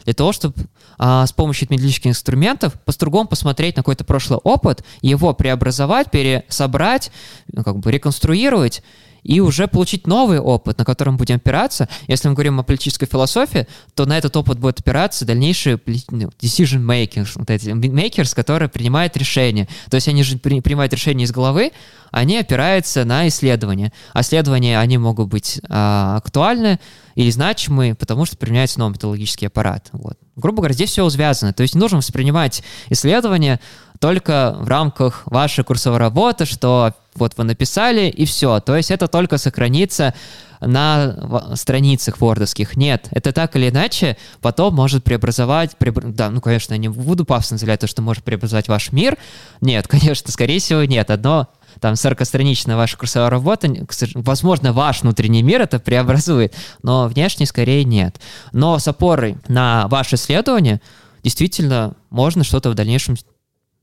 для 0.04 0.14
того, 0.14 0.32
чтобы 0.32 0.54
а, 0.98 1.26
с 1.26 1.32
помощью 1.32 1.68
методических 1.70 2.10
инструментов 2.10 2.74
по-другому 2.84 3.28
посмотреть 3.28 3.76
на 3.76 3.82
какой-то 3.82 4.04
прошлый 4.04 4.38
опыт, 4.42 4.84
его 5.02 5.32
преобразовать, 5.34 6.10
пересобрать, 6.10 7.10
ну, 7.52 7.62
как 7.62 7.78
бы 7.78 7.90
реконструировать 7.92 8.82
и 9.28 9.40
уже 9.40 9.68
получить 9.68 10.06
новый 10.06 10.40
опыт, 10.40 10.78
на 10.78 10.86
котором 10.86 11.18
будем 11.18 11.36
опираться. 11.36 11.86
Если 12.06 12.28
мы 12.28 12.34
говорим 12.34 12.60
о 12.60 12.62
политической 12.62 13.04
философии, 13.04 13.68
то 13.94 14.06
на 14.06 14.16
этот 14.16 14.34
опыт 14.38 14.58
будет 14.58 14.80
опираться 14.80 15.26
дальнейшие 15.26 15.78
ну, 16.10 16.30
decision 16.40 16.82
makers, 16.82 17.32
вот 17.34 17.50
эти 17.50 17.68
makers, 17.68 18.34
которые 18.34 18.70
принимают 18.70 19.18
решения. 19.18 19.68
То 19.90 19.96
есть 19.96 20.08
они 20.08 20.22
же 20.22 20.38
принимают 20.38 20.94
решения 20.94 21.24
из 21.24 21.30
головы, 21.30 21.72
они 22.10 22.38
опираются 22.38 23.04
на 23.04 23.28
исследования. 23.28 23.92
А 24.14 24.22
исследования, 24.22 24.78
они 24.78 24.96
могут 24.96 25.28
быть 25.28 25.60
а, 25.68 26.16
актуальны 26.16 26.80
или 27.14 27.28
значимы, 27.30 27.94
потому 27.94 28.24
что 28.24 28.38
применяется 28.38 28.78
новый 28.78 28.92
методологический 28.92 29.48
аппарат. 29.48 29.90
Вот. 29.92 30.16
Грубо 30.36 30.58
говоря, 30.58 30.72
здесь 30.72 30.88
все 30.90 31.06
связано. 31.10 31.52
То 31.52 31.62
есть 31.62 31.74
не 31.74 31.80
нужно 31.80 31.98
воспринимать 31.98 32.62
исследования 32.88 33.60
только 33.98 34.56
в 34.58 34.68
рамках 34.68 35.26
вашей 35.26 35.64
курсовой 35.64 35.98
работы, 35.98 36.46
что 36.46 36.94
вот 37.18 37.36
вы 37.36 37.44
написали 37.44 38.08
и 38.08 38.24
все. 38.24 38.60
То 38.60 38.76
есть 38.76 38.90
это 38.90 39.08
только 39.08 39.38
сохранится 39.38 40.14
на 40.60 41.54
страницах 41.56 42.20
вордовских. 42.20 42.76
Нет, 42.76 43.08
это 43.10 43.32
так 43.32 43.54
или 43.56 43.68
иначе 43.68 44.16
потом 44.40 44.74
может 44.74 45.04
преобразовать, 45.04 45.76
преобр... 45.76 46.02
да, 46.04 46.30
ну, 46.30 46.40
конечно, 46.40 46.74
я 46.74 46.78
не 46.78 46.88
буду 46.88 47.24
пафосно 47.24 47.54
называть 47.54 47.80
то, 47.80 47.86
что 47.86 48.02
может 48.02 48.24
преобразовать 48.24 48.68
ваш 48.68 48.92
мир. 48.92 49.16
Нет, 49.60 49.86
конечно, 49.88 50.32
скорее 50.32 50.58
всего, 50.58 50.84
нет. 50.84 51.10
Одно 51.10 51.48
там 51.80 51.94
40-страничная 51.94 52.76
ваша 52.76 52.96
курсовая 52.96 53.30
работа, 53.30 53.68
возможно, 54.14 54.72
ваш 54.72 55.02
внутренний 55.02 55.42
мир 55.42 55.60
это 55.60 55.78
преобразует, 55.78 56.54
но 56.82 57.06
внешне 57.06 57.46
скорее 57.46 57.84
нет. 57.84 58.20
Но 58.52 58.78
с 58.78 58.88
опорой 58.88 59.36
на 59.48 59.86
ваше 59.88 60.16
исследование 60.16 60.80
действительно 61.22 61.94
можно 62.10 62.42
что-то 62.42 62.70
в 62.70 62.74
дальнейшем 62.74 63.16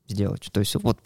сделать. 0.08 0.48
То 0.52 0.60
есть 0.60 0.74
вот 0.82 0.98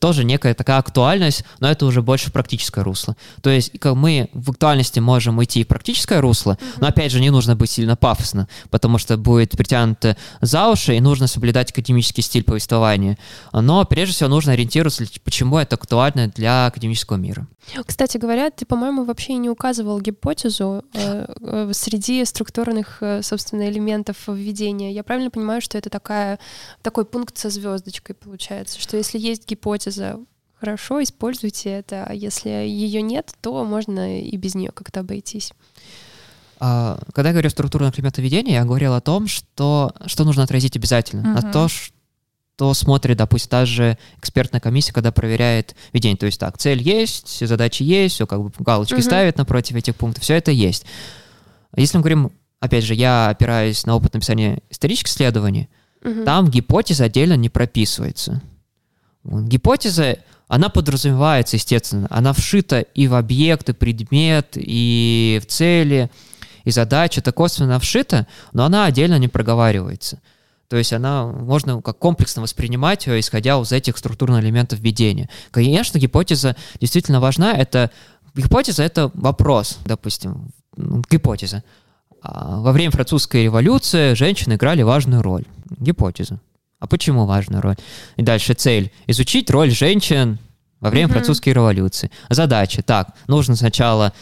тоже 0.00 0.24
некая 0.24 0.54
такая 0.54 0.78
актуальность, 0.78 1.44
но 1.60 1.70
это 1.70 1.86
уже 1.86 2.02
больше 2.02 2.30
практическое 2.30 2.82
русло. 2.82 3.16
То 3.42 3.50
есть 3.50 3.78
как 3.78 3.94
мы 3.94 4.30
в 4.32 4.50
актуальности 4.50 5.00
можем 5.00 5.38
уйти 5.38 5.64
в 5.64 5.68
практическое 5.68 6.20
русло, 6.20 6.52
mm-hmm. 6.60 6.78
но 6.80 6.86
опять 6.88 7.12
же 7.12 7.20
не 7.20 7.30
нужно 7.30 7.56
быть 7.56 7.70
сильно 7.70 7.96
пафосно, 7.96 8.48
потому 8.70 8.98
что 8.98 9.16
будет 9.16 9.52
притянуто 9.52 10.16
за 10.40 10.68
уши 10.68 10.96
и 10.96 11.00
нужно 11.00 11.26
соблюдать 11.26 11.70
академический 11.70 12.22
стиль 12.22 12.44
повествования. 12.44 13.18
Но 13.52 13.84
прежде 13.84 14.14
всего 14.14 14.28
нужно 14.28 14.52
ориентироваться, 14.52 15.04
почему 15.24 15.58
это 15.58 15.76
актуально 15.76 16.28
для 16.28 16.66
академического 16.66 17.16
мира. 17.16 17.46
Кстати 17.86 18.16
говоря, 18.16 18.50
ты, 18.50 18.64
по-моему, 18.64 19.04
вообще 19.04 19.34
не 19.34 19.50
указывал 19.50 20.00
гипотезу 20.00 20.84
э, 20.94 21.26
э, 21.40 21.70
среди 21.72 22.24
структурных, 22.24 22.98
э, 23.00 23.22
собственно, 23.22 23.68
элементов 23.68 24.16
введения. 24.26 24.92
Я 24.92 25.02
правильно 25.04 25.30
понимаю, 25.30 25.60
что 25.60 25.76
это 25.76 25.90
такая, 25.90 26.38
такой 26.82 27.04
пункт 27.04 27.36
со 27.36 27.50
звездочкой 27.50 28.14
получается, 28.14 28.80
что 28.80 28.96
если 28.96 29.18
есть 29.18 29.46
гипотеза, 29.46 29.67
хорошо, 30.60 31.02
используйте 31.02 31.70
это, 31.70 32.04
а 32.04 32.12
если 32.12 32.50
ее 32.50 33.02
нет, 33.02 33.32
то 33.40 33.64
можно 33.64 34.20
и 34.20 34.36
без 34.36 34.54
нее 34.54 34.70
как-то 34.72 35.00
обойтись. 35.00 35.52
А, 36.60 36.98
когда 37.12 37.28
я 37.28 37.32
говорю 37.32 37.50
структурных 37.50 37.96
элементов 37.96 38.22
введения, 38.22 38.54
я 38.54 38.64
говорил 38.64 38.94
о 38.94 39.00
том, 39.00 39.28
что, 39.28 39.92
что 40.06 40.24
нужно 40.24 40.42
отразить 40.42 40.76
обязательно. 40.76 41.20
Uh-huh. 41.20 41.42
На 41.42 41.52
то, 41.52 41.68
что 41.68 42.74
смотрит, 42.74 43.16
допустим, 43.16 43.50
та 43.50 43.66
же 43.66 43.96
экспертная 44.18 44.60
комиссия, 44.60 44.92
когда 44.92 45.12
проверяет 45.12 45.76
ведение. 45.92 46.16
То 46.16 46.26
есть 46.26 46.40
так, 46.40 46.58
цель 46.58 46.82
есть, 46.82 47.46
задачи 47.46 47.84
есть, 47.84 48.16
все 48.16 48.26
как 48.26 48.42
бы 48.42 48.50
галочки 48.58 48.94
uh-huh. 48.94 49.02
ставят 49.02 49.38
напротив 49.38 49.76
этих 49.76 49.94
пунктов, 49.94 50.24
все 50.24 50.34
это 50.34 50.50
есть. 50.50 50.84
Если 51.76 51.96
мы 51.96 52.02
говорим, 52.02 52.32
опять 52.58 52.84
же, 52.84 52.94
я 52.94 53.28
опираюсь 53.28 53.86
на 53.86 53.94
опыт 53.94 54.14
написания 54.14 54.60
исторических 54.70 55.10
исследований, 55.10 55.68
uh-huh. 56.02 56.24
там 56.24 56.50
гипотеза 56.50 57.04
отдельно 57.04 57.34
не 57.34 57.48
прописывается. 57.48 58.42
Гипотеза, 59.28 60.18
она 60.48 60.68
подразумевается, 60.68 61.56
естественно, 61.56 62.06
она 62.10 62.32
вшита 62.32 62.80
и 62.80 63.06
в 63.06 63.14
объект, 63.14 63.68
и 63.68 63.72
предмет, 63.72 64.52
и 64.54 65.40
в 65.42 65.46
цели, 65.46 66.10
и 66.64 66.70
задача, 66.70 67.20
это 67.20 67.32
косвенно 67.32 67.78
вшита, 67.78 68.26
но 68.52 68.64
она 68.64 68.86
отдельно 68.86 69.18
не 69.18 69.28
проговаривается. 69.28 70.20
То 70.68 70.76
есть 70.76 70.92
она 70.92 71.26
можно 71.26 71.80
как 71.80 71.98
комплексно 71.98 72.42
воспринимать 72.42 73.06
ее, 73.06 73.20
исходя 73.20 73.58
из 73.60 73.72
этих 73.72 73.96
структурных 73.96 74.42
элементов 74.42 74.78
введения. 74.80 75.30
Конечно, 75.50 75.98
гипотеза 75.98 76.56
действительно 76.78 77.20
важна. 77.20 77.52
Это 77.54 77.90
гипотеза 78.34 78.82
это 78.82 79.10
вопрос, 79.14 79.78
допустим, 79.86 80.52
гипотеза. 80.76 81.64
А 82.20 82.60
во 82.60 82.72
время 82.72 82.90
французской 82.90 83.44
революции 83.44 84.14
женщины 84.14 84.54
играли 84.54 84.82
важную 84.82 85.22
роль. 85.22 85.44
Гипотеза. 85.70 86.40
А 86.80 86.86
почему 86.86 87.26
важная 87.26 87.60
роль? 87.60 87.76
И 88.16 88.22
дальше 88.22 88.54
цель. 88.54 88.92
Изучить 89.06 89.50
роль 89.50 89.70
женщин 89.70 90.38
во 90.80 90.90
время 90.90 91.08
mm-hmm. 91.08 91.12
французской 91.12 91.50
революции. 91.50 92.10
Задача. 92.30 92.82
Так, 92.82 93.14
нужно 93.26 93.56
сначала 93.56 94.12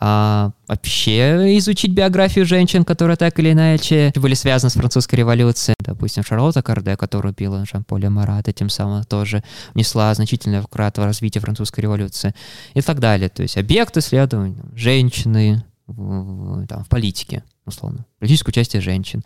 а, 0.00 0.50
вообще 0.66 1.56
изучить 1.58 1.92
биографию 1.92 2.44
женщин, 2.44 2.84
которые 2.84 3.16
так 3.16 3.38
или 3.38 3.52
иначе 3.52 4.12
были 4.16 4.34
связаны 4.34 4.70
с 4.70 4.74
французской 4.74 5.16
революцией. 5.16 5.76
Допустим, 5.78 6.24
Шарлотта 6.24 6.62
Карде, 6.62 6.96
которую 6.96 7.32
убила 7.32 7.64
Жан-Поля 7.64 8.10
Марата, 8.10 8.52
тем 8.52 8.68
самым 8.68 9.04
тоже 9.04 9.44
внесла 9.74 10.12
значительный 10.14 10.60
вклад 10.60 10.98
в 10.98 11.04
развитие 11.04 11.40
французской 11.40 11.80
революции 11.80 12.34
и 12.74 12.80
так 12.80 12.98
далее. 12.98 13.28
То 13.28 13.42
есть 13.42 13.56
объект 13.56 13.96
исследований, 13.96 14.56
женщины 14.74 15.62
в, 15.86 16.66
там, 16.66 16.84
в 16.84 16.88
политике 16.88 17.44
условно, 17.64 18.04
политическое 18.18 18.50
участие 18.50 18.82
женщин. 18.82 19.22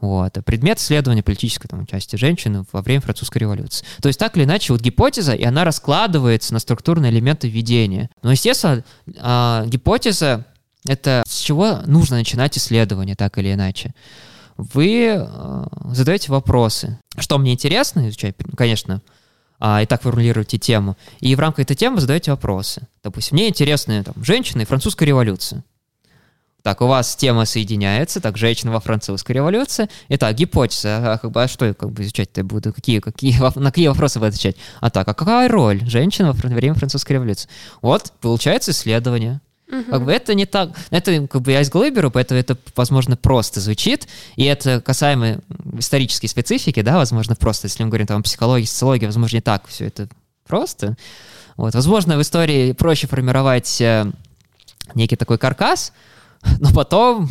Вот. 0.00 0.36
А 0.36 0.42
предмет 0.42 0.78
исследования 0.78 1.22
политического 1.22 1.68
там, 1.68 1.82
участия 1.82 2.16
женщин 2.16 2.64
во 2.72 2.82
время 2.82 3.00
французской 3.00 3.38
революции. 3.38 3.84
То 4.00 4.08
есть 4.08 4.18
так 4.18 4.36
или 4.36 4.44
иначе 4.44 4.72
вот 4.72 4.80
гипотеза, 4.80 5.34
и 5.34 5.44
она 5.44 5.64
раскладывается 5.64 6.52
на 6.52 6.60
структурные 6.60 7.10
элементы 7.10 7.48
введения. 7.48 8.10
Но, 8.22 8.30
естественно, 8.30 8.84
э, 9.06 9.64
гипотеза— 9.66 10.46
это 10.86 11.22
с 11.26 11.38
чего 11.38 11.80
нужно 11.86 12.16
начинать 12.16 12.56
исследование, 12.56 13.16
так 13.16 13.38
или 13.38 13.52
иначе. 13.52 13.94
Вы 14.56 15.16
э, 15.16 15.66
задаете 15.92 16.30
вопросы. 16.30 16.98
Что 17.18 17.38
мне 17.38 17.54
интересно 17.54 18.08
изучать? 18.08 18.36
Конечно, 18.56 19.00
а, 19.60 19.82
и 19.82 19.86
так 19.86 20.02
формулируете 20.02 20.58
тему. 20.58 20.96
И 21.20 21.34
в 21.34 21.40
рамках 21.40 21.64
этой 21.64 21.76
темы 21.76 22.00
задаете 22.00 22.30
вопросы. 22.30 22.88
Допустим, 23.04 23.36
мне 23.36 23.48
интересны 23.48 24.02
там, 24.02 24.14
женщины 24.24 24.62
и 24.62 24.64
французская 24.64 25.04
революция. 25.04 25.62
Так, 26.62 26.82
у 26.82 26.86
вас 26.86 27.16
тема 27.16 27.46
соединяется, 27.46 28.20
так, 28.20 28.36
женщина 28.36 28.72
во 28.72 28.80
французской 28.80 29.32
революции. 29.32 29.88
Итак, 30.10 30.34
гипотеза, 30.34 31.14
а, 31.14 31.18
как 31.18 31.30
бы, 31.30 31.42
а 31.42 31.48
что 31.48 31.64
я 31.64 31.74
как 31.74 31.90
бы 31.90 32.02
изучать-то 32.02 32.44
буду? 32.44 32.72
Какие, 32.72 33.00
какие, 33.00 33.38
на 33.58 33.70
какие 33.70 33.88
вопросы 33.88 34.18
буду 34.18 34.28
отвечать? 34.28 34.56
А 34.80 34.90
так, 34.90 35.08
а 35.08 35.14
какая 35.14 35.48
роль 35.48 35.80
женщины 35.88 36.32
во 36.32 36.32
время 36.32 36.74
французской 36.74 37.14
революции? 37.14 37.48
Вот, 37.80 38.12
получается 38.20 38.72
исследование. 38.72 39.40
Угу. 39.70 39.84
Как 39.84 40.04
бы 40.04 40.12
это 40.12 40.34
не 40.34 40.46
так, 40.46 40.70
это 40.90 41.26
как 41.28 41.42
бы 41.42 41.52
я 41.52 41.60
из 41.60 41.70
Глэбера, 41.70 42.10
поэтому 42.10 42.40
это, 42.40 42.58
возможно, 42.76 43.16
просто 43.16 43.60
звучит, 43.60 44.08
и 44.36 44.44
это 44.44 44.80
касаемо 44.80 45.38
исторической 45.78 46.26
специфики, 46.26 46.82
да, 46.82 46.96
возможно, 46.96 47.36
просто, 47.36 47.68
если 47.68 47.84
мы 47.84 47.88
говорим 47.88 48.06
там 48.06 48.20
о 48.20 48.22
психологии, 48.22 48.64
социологии, 48.64 49.06
возможно, 49.06 49.36
не 49.36 49.40
так 49.40 49.66
все 49.68 49.86
это 49.86 50.08
просто. 50.46 50.96
Вот, 51.56 51.74
возможно, 51.74 52.18
в 52.18 52.22
истории 52.22 52.72
проще 52.72 53.06
формировать 53.06 53.80
э, 53.80 54.10
некий 54.94 55.16
такой 55.16 55.38
каркас, 55.38 55.92
но 56.58 56.72
потом 56.72 57.28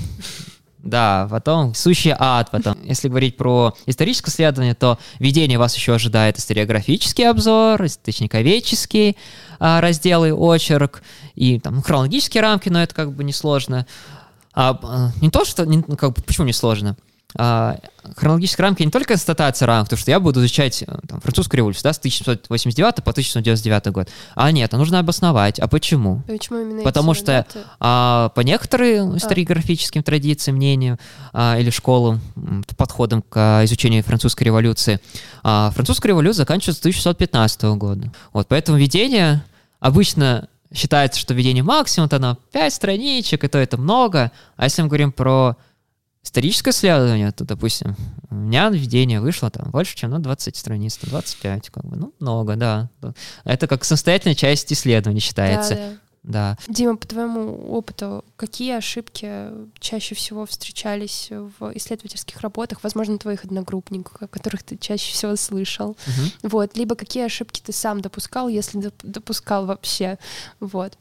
да, 0.84 1.28
потом 1.30 1.74
сущий 1.76 2.14
ад. 2.18 2.52
Потом, 2.52 2.78
если 2.84 3.10
говорить 3.10 3.36
про 3.36 3.74
историческое 3.86 4.32
исследование, 4.32 4.76
то 4.76 4.98
введение 5.20 5.60
вас 5.60 5.76
еще 5.76 5.94
ожидает 5.94 6.38
историографический 6.38 7.30
обзор, 7.30 7.86
источниковедческий 7.86 9.18
а, 9.60 9.82
разделы, 9.82 10.34
очерк 10.34 11.04
и 11.36 11.60
там 11.60 11.82
хронологические 11.82 12.42
рамки, 12.42 12.70
но 12.70 12.82
это 12.82 12.96
как 12.96 13.12
бы 13.14 13.24
несложно. 13.24 13.86
А, 14.54 14.80
а 14.82 15.12
не 15.22 15.30
то, 15.30 15.44
что 15.44 15.66
не, 15.66 15.82
как 15.82 16.14
бы, 16.14 16.22
почему 16.22 16.48
не 16.48 16.54
сложно? 16.54 16.96
А, 17.36 17.78
хронологической 18.16 18.64
рамки 18.64 18.82
не 18.82 18.90
только 18.90 19.10
констатация 19.10 19.68
рамок, 19.68 19.86
потому 19.86 20.00
что 20.00 20.10
я 20.10 20.20
буду 20.20 20.40
изучать 20.40 20.82
э, 20.82 20.86
там, 21.08 21.22
французскую 21.22 21.60
революцию 21.60 21.84
да, 21.84 21.94
с 21.94 22.00
1789 22.00 22.96
по 22.96 23.12
1799 23.12 23.94
год. 23.94 24.10
А 24.34 24.52
нет, 24.52 24.74
а 24.74 24.78
нужно 24.78 24.98
обосновать. 24.98 25.60
А 25.60 25.68
почему? 25.68 26.24
Почему 26.28 26.60
именно 26.60 26.82
Потому 26.82 27.14
что 27.14 27.46
а, 27.80 28.30
по 28.30 28.42
некоторым 28.42 29.16
историографическим 29.18 30.02
а. 30.02 30.04
традициям, 30.04 30.58
мнению 30.58 30.98
а, 31.32 31.58
или 31.60 31.70
школам, 31.70 32.20
подходам 32.78 33.22
к 33.22 33.36
а, 33.36 33.66
изучению 33.66 34.04
французской 34.04 34.46
революции, 34.46 35.00
а, 35.44 35.70
французская 35.72 36.10
революция 36.10 36.40
заканчивается 36.40 36.80
с 36.80 36.82
1615 36.82 37.64
года. 37.78 38.12
Вот, 38.34 38.48
поэтому 38.48 38.80
введение 38.80 39.44
обычно 39.80 40.50
считается, 40.74 41.20
что 41.20 41.34
введение 41.34 41.64
максимум, 41.64 42.08
это 42.08 42.20
на 42.20 42.38
5 42.52 42.74
страничек, 42.74 43.44
и 43.44 43.48
то 43.48 43.58
это 43.58 43.78
много. 43.78 44.32
А 44.56 44.66
если 44.66 44.82
мы 44.82 44.88
говорим 44.88 45.12
про 45.12 45.58
историческое 46.24 46.72
исследование, 46.72 47.32
то, 47.32 47.46
допустим, 47.46 47.96
у 48.30 48.36
меня 48.36 48.70
введение 48.70 49.22
вышло 49.22 49.50
там 49.50 49.72
больше, 49.72 49.96
чем 49.96 50.12
на 50.12 50.20
20 50.20 50.56
страниц, 50.56 51.00
на 51.02 51.10
25, 51.10 51.70
как 51.70 51.86
бы, 51.86 51.96
ну, 51.96 52.14
много, 52.20 52.56
да. 52.56 52.90
Это 53.44 53.68
как 53.68 53.84
самостоятельная 53.84 54.36
часть 54.36 54.72
исследования 54.72 55.20
считается. 55.20 55.76
Да, 55.76 55.90
да. 55.90 55.98
Да. 56.22 56.58
Дима, 56.68 56.98
по 56.98 57.08
твоему 57.08 57.72
опыту, 57.72 58.26
какие 58.36 58.76
ошибки 58.76 59.52
чаще 59.80 60.16
всего 60.16 60.46
встречались 60.46 61.30
в 61.32 61.72
исследовательских 61.76 62.42
работах, 62.42 62.84
возможно, 62.84 63.18
твоих 63.18 63.46
одногруппников, 63.46 64.22
о 64.22 64.28
которых 64.28 64.64
ты 64.64 64.78
чаще 64.78 65.14
всего 65.14 65.36
слышал? 65.38 65.92
Угу. 65.92 66.50
Вот, 66.50 66.78
либо 66.78 66.96
какие 66.96 67.24
ошибки 67.24 67.62
ты 67.66 67.72
сам 67.72 68.02
допускал, 68.02 68.50
если 68.50 68.92
допускал 69.02 69.66
вообще? 69.66 70.20
Вот. 70.60 70.98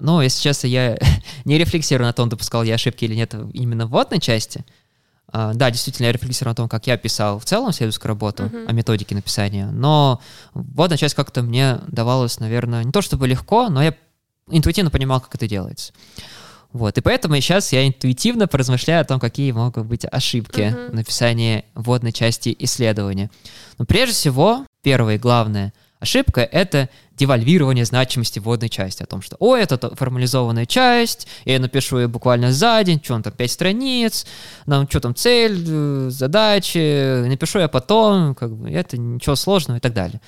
Но, 0.00 0.22
если 0.22 0.42
честно, 0.42 0.66
я 0.66 0.98
не 1.44 1.58
рефлексирую 1.58 2.06
на 2.06 2.12
том, 2.12 2.28
допускал 2.28 2.62
я 2.62 2.74
ошибки 2.74 3.04
или 3.04 3.14
нет 3.14 3.34
именно 3.52 3.86
в 3.86 3.90
вводной 3.90 4.20
части. 4.20 4.64
Uh, 5.32 5.54
да, 5.54 5.70
действительно, 5.70 6.06
я 6.06 6.12
рефлексирую 6.12 6.50
на 6.50 6.56
том, 6.56 6.68
как 6.68 6.88
я 6.88 6.96
писал 6.96 7.38
в 7.38 7.44
целом 7.44 7.72
следующую 7.72 8.08
работу, 8.08 8.44
uh-huh. 8.44 8.66
о 8.66 8.72
методике 8.72 9.14
написания, 9.14 9.66
но 9.66 10.20
вводная 10.54 10.98
часть 10.98 11.14
как-то 11.14 11.42
мне 11.42 11.78
давалась, 11.86 12.40
наверное, 12.40 12.82
не 12.82 12.90
то 12.90 13.00
чтобы 13.00 13.28
легко, 13.28 13.68
но 13.68 13.80
я 13.80 13.94
интуитивно 14.48 14.90
понимал, 14.90 15.20
как 15.20 15.36
это 15.36 15.46
делается. 15.46 15.92
Вот, 16.72 16.98
и 16.98 17.00
поэтому 17.00 17.36
сейчас 17.36 17.72
я 17.72 17.86
интуитивно 17.86 18.48
поразмышляю 18.48 19.02
о 19.02 19.04
том, 19.04 19.20
какие 19.20 19.52
могут 19.52 19.86
быть 19.86 20.04
ошибки 20.04 20.62
uh-huh. 20.62 20.90
в 20.90 20.94
написании 20.94 21.64
вводной 21.76 22.10
части 22.10 22.56
исследования. 22.58 23.30
Но 23.78 23.84
прежде 23.84 24.14
всего, 24.14 24.66
первое 24.82 25.14
и 25.14 25.18
главное— 25.18 25.72
Ошибка— 26.00 26.40
это 26.52 26.88
девальвирование 27.20 27.84
значимости 27.84 28.38
вводной 28.38 28.70
части, 28.70 29.02
о 29.02 29.06
том, 29.06 29.20
что, 29.20 29.36
о, 29.38 29.54
это 29.54 29.94
формализованная 29.94 30.64
часть, 30.64 31.28
я 31.44 31.60
напишу 31.60 31.98
ее 31.98 32.08
буквально 32.08 32.50
за 32.50 32.82
день, 32.82 32.98
что 33.02 33.14
он 33.14 33.22
там, 33.22 33.34
пять 33.34 33.50
страниц, 33.50 34.26
нам 34.64 34.88
что 34.88 35.00
там, 35.00 35.14
цель, 35.14 35.62
э, 35.68 36.08
задачи, 36.10 37.26
напишу 37.28 37.58
я 37.58 37.68
потом, 37.68 38.34
как 38.34 38.56
бы, 38.56 38.70
это 38.70 38.96
ничего 38.96 39.36
сложного 39.36 39.76
и 39.76 39.80
так 39.80 39.92
далее. 39.92 40.22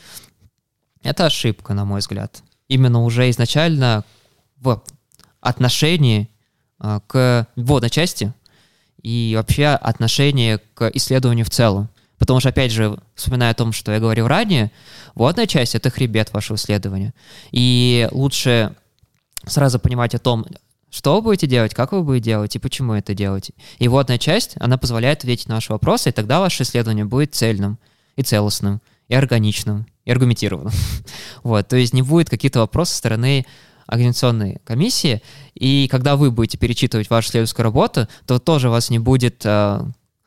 Это 1.02 1.24
ошибка, 1.26 1.72
на 1.72 1.87
мой 1.87 2.00
взгляд. 2.00 2.42
Именно 2.68 3.05
уже 3.05 3.31
изначально 3.31 4.05
в 4.61 4.83
отношении 5.40 6.28
а, 6.78 7.00
к 7.00 7.48
вводной 7.57 7.90
части 7.90 8.35
и 9.02 9.33
вообще 9.35 9.68
отношение 9.68 10.59
к 10.74 10.90
исследованию 10.92 11.46
в 11.46 11.50
целом. 11.50 11.88
Потому 12.22 12.38
что, 12.38 12.50
опять 12.50 12.70
же, 12.70 12.96
вспоминая 13.16 13.50
о 13.50 13.54
том, 13.54 13.72
что 13.72 13.90
я 13.90 13.98
говорил 13.98 14.28
ранее, 14.28 14.70
вводная 15.16 15.48
часть— 15.48 15.74
это 15.74 15.90
хребет 15.90 16.32
вашего 16.32 16.54
исследования. 16.54 17.14
И 17.50 18.08
лучше 18.12 18.76
сразу 19.44 19.80
понимать 19.80 20.14
о 20.14 20.20
том, 20.20 20.46
что 20.88 21.16
вы 21.16 21.22
будете 21.22 21.48
делать, 21.48 21.74
как 21.74 21.90
вы 21.90 22.04
будете 22.04 22.26
делать 22.26 22.54
и 22.54 22.61
почему 22.61 22.92
это 22.92 23.12
делаете. 23.12 23.54
И 23.80 23.88
вводная 23.88 24.18
часть, 24.18 24.54
она 24.61 24.78
позволяет 24.78 25.18
ответить 25.18 25.48
на 25.48 25.56
ваши 25.56 25.72
вопросы, 25.72 26.11
и 26.11 26.12
тогда 26.12 26.38
ваше 26.38 26.62
исследование 26.62 27.04
будет 27.04 27.35
цельным 27.35 27.76
и 28.14 28.22
целостным, 28.22 28.80
и 29.08 29.14
органичным, 29.14 29.88
и 30.04 30.12
аргументированным. 30.12 30.72
вот, 31.42 31.66
то 31.66 31.74
есть 31.74 31.92
не 31.92 32.02
будет 32.02 32.30
каких-то 32.30 32.61
вопросов 32.61 32.92
со 32.92 32.98
стороны 32.98 33.46
организационной 33.88 34.61
комиссии, 34.64 35.22
и 35.54 35.88
когда 35.90 36.14
вы 36.14 36.30
будете 36.30 36.56
перечитывать 36.56 37.11
вашу 37.11 37.30
исследовательскую 37.30 37.64
работу, 37.64 38.06
то 38.28 38.38
тоже 38.38 38.68
у 38.68 38.70
вас 38.70 38.90
не 38.90 39.00
будет 39.00 39.44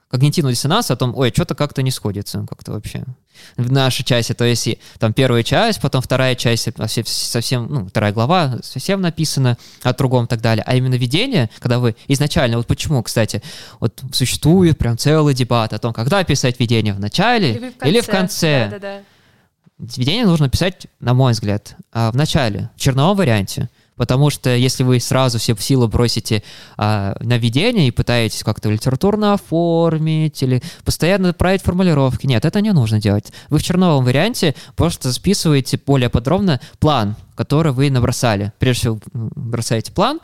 когнитивного 0.10 0.54
диссонанса 0.54 0.94
о 0.94 0.96
том, 0.96 1.16
ой, 1.16 1.32
что-то 1.34 1.56
как-то 1.56 1.82
не 1.82 1.92
сходится, 1.92 2.46
как-то 2.50 2.72
вообще. 2.72 3.04
В 3.58 3.72
нашей 3.72 4.04
части, 4.04 4.34
то 4.34 4.46
есть 4.46 4.70
там 4.98 5.14
первая 5.14 5.44
часть, 5.44 5.82
потом 5.82 6.02
вторая 6.02 6.36
часть, 6.36 6.70
совсем, 7.08 7.68
ну, 7.68 7.88
вторая 7.88 8.14
глава 8.14 8.60
совсем 8.64 9.02
написана 9.02 9.58
о 9.84 9.94
другом 9.94 10.26
и 10.26 10.28
так 10.28 10.42
далее. 10.42 10.64
А 10.66 10.76
именно 10.76 10.96
видение, 10.96 11.50
когда 11.60 11.80
вы 11.80 11.96
изначально, 12.08 12.58
вот 12.58 12.68
почему, 12.68 13.04
кстати, 13.04 13.42
вот 13.80 14.02
существует 14.14 14.78
прям 14.78 14.98
целый 14.98 15.34
дебат 15.34 15.74
о 15.74 15.80
том, 15.80 15.94
когда 15.94 16.24
писать 16.24 16.60
видение, 16.60 16.94
в 16.94 17.00
начале 17.00 17.52
или 17.52 17.70
в 17.70 17.78
конце. 17.78 17.90
Или 17.90 18.02
в 18.02 18.06
конце. 18.08 18.68
Да, 18.72 18.80
да, 18.80 18.80
да. 18.80 19.02
Видение 19.98 20.26
нужно 20.26 20.50
писать, 20.50 20.88
на 21.02 21.14
мой 21.14 21.34
взгляд, 21.34 21.76
а, 21.92 22.10
в 22.12 22.16
начале, 22.16 22.70
в 22.78 22.80
черновом 22.80 23.18
варианте. 23.18 23.70
Потому 23.96 24.30
что 24.30 24.54
если 24.56 24.84
вы 24.84 25.00
сразу 25.00 25.40
все 25.40 25.56
в 25.56 25.64
силу 25.64 25.88
бросите 25.88 26.44
а, 26.78 27.16
на 27.22 27.38
ведение 27.38 27.88
и 27.88 27.92
пытаетесь 27.92 28.44
как-то 28.44 28.70
литературно 28.70 29.34
оформить 29.34 30.44
или 30.44 30.62
постоянно 30.84 31.34
править 31.34 31.62
формулировки, 31.62 32.28
нет, 32.28 32.44
это 32.46 32.62
не 32.62 32.72
нужно 32.72 33.00
делать. 33.00 33.32
Вы 33.50 33.60
в 33.60 33.64
черновом 33.64 34.04
варианте 34.04 34.56
просто 34.76 35.14
списываете 35.14 35.80
более 35.86 36.10
подробно 36.10 36.60
план, 36.80 37.16
который 37.36 37.72
вы 37.72 37.90
набросали. 37.90 38.52
Прежде 38.60 38.80
всего, 38.82 39.00
бросаете 39.14 39.92
план, 39.92 40.20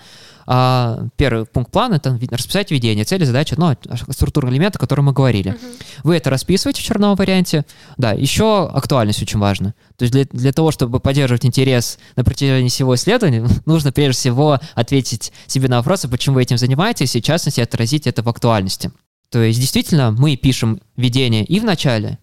а, 0.53 1.07
первый 1.15 1.45
пункт 1.45 1.71
плана— 1.71 1.93
это 1.95 2.19
расписать 2.29 2.71
введение, 2.71 3.05
цели, 3.05 3.23
задачи, 3.23 3.55
ну, 3.57 3.73
структурные 4.09 4.51
элементы, 4.51 4.77
о 4.77 4.81
которых 4.81 5.05
мы 5.05 5.13
говорили. 5.13 5.51
Uh-huh. 5.51 5.83
Вы 6.03 6.17
это 6.17 6.29
расписываете 6.29 6.81
в 6.81 6.83
черновом 6.83 7.15
варианте. 7.15 7.65
Да, 7.95 8.11
еще 8.11 8.67
актуальность 8.67 9.21
очень 9.21 9.39
важна. 9.39 9.73
То 9.95 10.03
есть 10.03 10.11
для, 10.11 10.25
для 10.25 10.51
того, 10.51 10.71
чтобы 10.71 10.99
поддерживать 10.99 11.45
интерес 11.45 11.99
на 12.17 12.25
протяжении 12.25 12.67
всего 12.67 12.95
исследования, 12.95 13.47
нужно 13.65 13.93
прежде 13.93 14.19
всего 14.19 14.59
ответить 14.75 15.31
себе 15.47 15.69
на 15.69 15.77
вопросы, 15.77 16.09
почему 16.09 16.35
вы 16.35 16.41
этим 16.41 16.57
занимаетесь, 16.57 17.15
и 17.15 17.21
в 17.21 17.23
частности 17.23 17.61
отразить 17.61 18.05
это 18.05 18.21
в 18.21 18.27
актуальности. 18.27 18.91
То 19.29 19.41
есть 19.41 19.57
действительно 19.57 20.11
мы 20.11 20.35
пишем 20.35 20.81
введение 20.97 21.45
и 21.45 21.61
в 21.61 21.63
начале, 21.63 22.19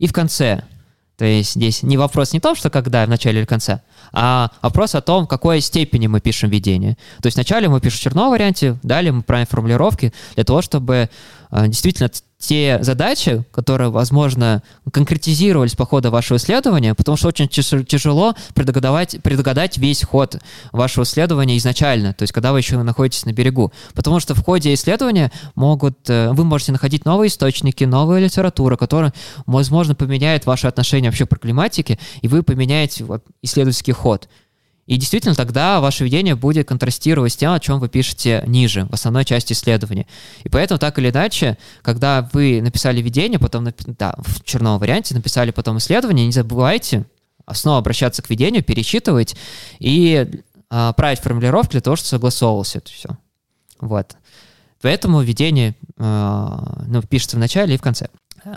и 0.00 0.08
в 0.08 0.12
конце. 0.12 0.64
То 1.20 1.26
есть 1.26 1.52
здесь 1.52 1.82
не 1.82 1.98
вопрос 1.98 2.32
не 2.32 2.38
в 2.38 2.42
том, 2.42 2.56
что 2.56 2.70
когда, 2.70 3.04
в 3.04 3.08
начале 3.10 3.40
или 3.40 3.44
в 3.44 3.48
конце, 3.48 3.82
а 4.10 4.50
вопрос 4.62 4.94
о 4.94 5.02
том, 5.02 5.26
в 5.26 5.28
какой 5.28 5.60
степени 5.60 6.06
мы 6.06 6.18
пишем 6.22 6.48
введение. 6.48 6.96
То 7.20 7.26
есть 7.26 7.36
вначале 7.36 7.68
мы 7.68 7.78
пишем 7.78 7.98
в 7.98 8.00
черновом 8.00 8.30
варианте, 8.30 8.78
далее 8.82 9.12
мы 9.12 9.20
правим 9.20 9.44
формулировки 9.44 10.14
для 10.34 10.44
того, 10.44 10.62
чтобы 10.62 11.10
а, 11.50 11.68
действительно 11.68 12.08
те 12.40 12.78
задачи, 12.80 13.44
которые, 13.52 13.90
возможно, 13.90 14.62
конкретизировались 14.92 15.74
по 15.74 15.84
ходу 15.84 16.10
вашего 16.10 16.38
исследования, 16.38 16.94
потому 16.94 17.16
что 17.16 17.28
очень 17.28 17.48
тяжело 17.48 18.34
предугадать, 18.54 19.18
предугадать 19.22 19.76
весь 19.76 20.02
ход 20.02 20.38
вашего 20.72 21.04
исследования 21.04 21.58
изначально, 21.58 22.14
то 22.14 22.22
есть 22.22 22.32
когда 22.32 22.52
вы 22.52 22.58
еще 22.58 22.82
находитесь 22.82 23.26
на 23.26 23.32
берегу. 23.32 23.72
Потому 23.94 24.20
что 24.20 24.34
в 24.34 24.42
ходе 24.42 24.72
исследования 24.72 25.30
могут, 25.54 26.08
э, 26.08 26.30
вы 26.32 26.44
можете 26.44 26.72
находить 26.72 27.04
новые 27.04 27.28
источники, 27.28 27.84
новую 27.84 28.22
литературу, 28.22 28.78
которая, 28.78 29.12
возможно, 29.44 29.94
поменяет 29.94 30.46
ваше 30.46 30.66
отношение 30.66 31.10
вообще 31.10 31.26
к 31.26 31.38
климатике, 31.38 31.98
и 32.22 32.28
вы 32.28 32.42
поменяете 32.42 33.04
исследовательский 33.42 33.92
ход. 33.92 34.28
И 34.90 34.96
действительно, 34.96 35.36
тогда 35.36 35.80
ваше 35.80 36.02
видение 36.02 36.34
будет 36.34 36.66
контрастировать 36.66 37.32
с 37.32 37.36
тем, 37.36 37.52
о 37.52 37.60
чем 37.60 37.78
вы 37.78 37.88
пишете 37.88 38.42
ниже, 38.48 38.86
в 38.86 38.92
основной 38.92 39.24
части 39.24 39.52
исследования. 39.52 40.08
И 40.42 40.48
поэтому, 40.48 40.80
так 40.80 40.98
или 40.98 41.10
иначе, 41.10 41.58
когда 41.82 42.28
вы 42.32 42.60
написали 42.60 43.00
видение, 43.00 43.38
потом, 43.38 43.68
да, 43.86 44.16
в 44.18 44.42
черновом 44.42 44.80
варианте 44.80 45.14
написали 45.14 45.52
потом 45.52 45.78
исследование, 45.78 46.26
не 46.26 46.32
забывайте 46.32 47.04
снова 47.52 47.78
обращаться 47.78 48.20
к 48.20 48.30
видению, 48.30 48.64
перечитывать 48.64 49.36
и 49.78 50.28
а, 50.70 50.92
править 50.94 51.20
формулировки 51.20 51.72
для 51.72 51.82
того, 51.82 51.94
чтобы 51.94 52.08
согласовывалось 52.08 52.74
это 52.74 52.90
все. 52.90 53.10
Вот. 53.80 54.16
Поэтому 54.82 55.20
видение 55.20 55.76
а, 55.98 56.82
ну, 56.88 57.00
пишется 57.02 57.36
в 57.36 57.40
начале 57.40 57.76
и 57.76 57.78
в 57.78 57.82
конце. 57.82 58.08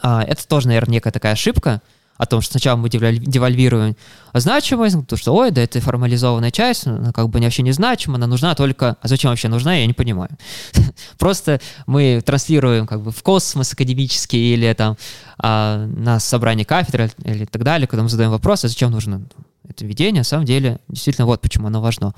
А, 0.01 0.23
это 0.23 0.47
тоже, 0.47 0.65
наверное, 0.67 0.93
некая 0.93 1.11
такая 1.11 1.33
ошибка, 1.33 1.83
о 2.23 2.25
том, 2.25 2.41
что 2.41 2.53
сначала 2.53 2.77
мы 2.77 2.89
девальвируем 2.89 3.95
значимость, 4.33 5.07
то 5.07 5.15
что, 5.15 5.33
ой, 5.35 5.51
да 5.51 5.61
это 5.61 5.79
формализованная 5.79 6.51
часть, 6.51 6.87
она 6.87 7.11
как 7.11 7.29
бы 7.29 7.39
вообще 7.39 7.61
не 7.61 7.71
значима, 7.71 8.15
она 8.15 8.27
нужна 8.27 8.55
только... 8.55 8.97
А 9.01 9.07
зачем 9.07 9.29
вообще 9.29 9.47
нужна, 9.47 9.75
я 9.75 9.85
не 9.85 9.93
понимаю. 9.93 10.29
Просто 11.19 11.61
мы 11.85 12.21
транслируем 12.25 12.87
как 12.87 13.01
бы 13.01 13.11
в 13.11 13.21
космос 13.23 13.73
академический 13.73 14.53
или 14.53 14.73
там 14.73 14.97
а, 15.37 15.85
на 15.85 16.19
собрании 16.19 16.63
кафедры 16.63 17.11
или 17.23 17.45
так 17.45 17.63
далее, 17.63 17.87
когда 17.87 18.03
мы 18.03 18.09
задаем 18.09 18.31
вопрос, 18.31 18.65
а 18.65 18.67
зачем 18.67 18.91
нужно 18.91 19.23
это 19.67 19.85
введение, 19.85 20.21
на 20.21 20.25
самом 20.25 20.45
деле, 20.45 20.79
действительно, 20.87 21.25
вот 21.25 21.41
почему 21.41 21.67
оно 21.67 21.81
важно. 21.81 22.13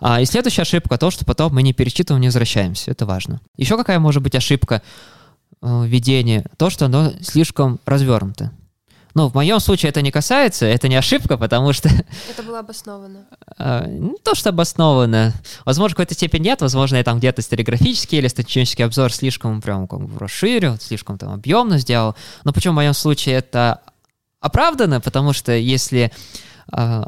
А, 0.00 0.20
и 0.20 0.24
следующая 0.24 0.62
ошибка 0.62 0.98
то, 0.98 1.10
что 1.10 1.24
потом 1.24 1.54
мы 1.54 1.62
не 1.62 1.72
перечитываем, 1.72 2.20
не 2.20 2.28
возвращаемся. 2.28 2.90
Это 2.90 3.06
важно. 3.06 3.40
Еще 3.56 3.76
какая 3.76 3.98
может 3.98 4.22
быть 4.22 4.34
ошибка 4.34 4.82
э, 5.62 5.84
введения? 5.86 6.44
То, 6.56 6.70
что 6.70 6.86
оно 6.86 7.12
слишком 7.20 7.80
развернуто. 7.86 8.52
Ну, 9.14 9.28
в 9.28 9.34
моем 9.34 9.60
случае 9.60 9.90
это 9.90 10.02
не 10.02 10.10
касается, 10.10 10.66
это 10.66 10.88
не 10.88 10.96
ошибка, 10.96 11.38
потому 11.38 11.72
что... 11.72 11.88
Это 12.30 12.42
было 12.42 12.58
обосновано. 12.58 13.26
А, 13.56 13.86
не 13.86 14.18
то, 14.18 14.34
что 14.34 14.48
обосновано. 14.48 15.32
Возможно, 15.64 15.94
в 15.94 15.96
какой-то 15.96 16.14
степени 16.14 16.46
нет, 16.46 16.60
возможно, 16.60 16.96
я 16.96 17.04
там 17.04 17.18
где-то 17.18 17.40
стереографический 17.40 18.18
или 18.18 18.26
статистический 18.26 18.82
обзор 18.82 19.12
слишком 19.12 19.62
прям 19.62 19.86
как 19.86 20.00
бы 20.00 20.18
расширил, 20.18 20.78
слишком 20.80 21.16
там 21.16 21.32
объемно 21.32 21.78
сделал. 21.78 22.16
Но 22.42 22.52
почему 22.52 22.72
в 22.72 22.76
моем 22.76 22.92
случае 22.92 23.36
это 23.36 23.82
оправдано? 24.40 25.00
Потому 25.00 25.32
что 25.32 25.52
если 25.52 26.10
э, 26.72 27.02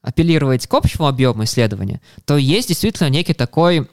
апеллировать 0.00 0.66
к 0.66 0.72
общему 0.74 1.06
объему 1.06 1.44
исследования, 1.44 2.00
то 2.24 2.38
есть 2.38 2.68
действительно 2.68 3.10
некий 3.10 3.34
такой 3.34 3.90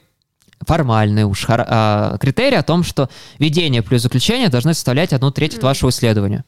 формальный 0.66 1.24
уж 1.24 1.44
э, 1.46 2.16
критерий 2.20 2.56
о 2.56 2.62
том, 2.62 2.84
что 2.84 3.10
введение 3.38 3.82
плюс 3.82 4.00
заключение 4.00 4.48
должны 4.48 4.72
составлять 4.72 5.12
одну 5.12 5.30
треть 5.30 5.56
от 5.56 5.62
вашего 5.62 5.90
исследования. 5.90 6.44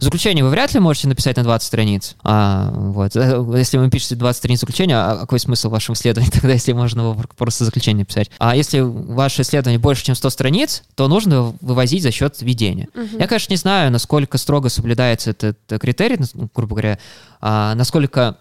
Заключение 0.00 0.42
вы 0.42 0.48
вряд 0.48 0.72
ли 0.72 0.80
можете 0.80 1.08
написать 1.08 1.36
на 1.36 1.42
20 1.42 1.66
страниц. 1.66 2.16
А, 2.24 2.72
вот. 2.74 3.14
Э, 3.16 3.44
если 3.58 3.76
вы 3.76 3.90
пишете 3.90 4.16
20 4.16 4.38
страниц 4.38 4.60
заключения, 4.60 4.96
а 4.96 5.18
какой 5.18 5.38
смысл 5.38 5.68
в 5.68 5.72
вашем 5.72 5.94
исследовании 5.94 6.30
тогда, 6.32 6.52
если 6.52 6.72
можно 6.72 7.00
его 7.00 7.22
просто 7.36 7.64
заключение 7.64 8.00
написать? 8.00 8.30
А 8.38 8.56
если 8.56 8.80
ваше 8.80 9.42
исследование 9.42 9.78
больше, 9.78 10.04
чем 10.04 10.14
100 10.14 10.30
страниц, 10.30 10.82
то 10.94 11.06
нужно 11.06 11.54
вывозить 11.60 12.02
за 12.02 12.12
счет 12.12 12.40
введения. 12.40 12.88
Угу. 12.94 13.18
Я, 13.18 13.26
конечно, 13.26 13.52
не 13.52 13.58
знаю, 13.58 13.92
насколько 13.92 14.38
строго 14.38 14.70
соблюдается 14.70 15.30
этот 15.30 15.58
критерий, 15.80 16.18
ну, 16.32 16.48
грубо 16.54 16.76
говоря, 16.76 16.98
а, 17.42 17.74
насколько 17.74 18.38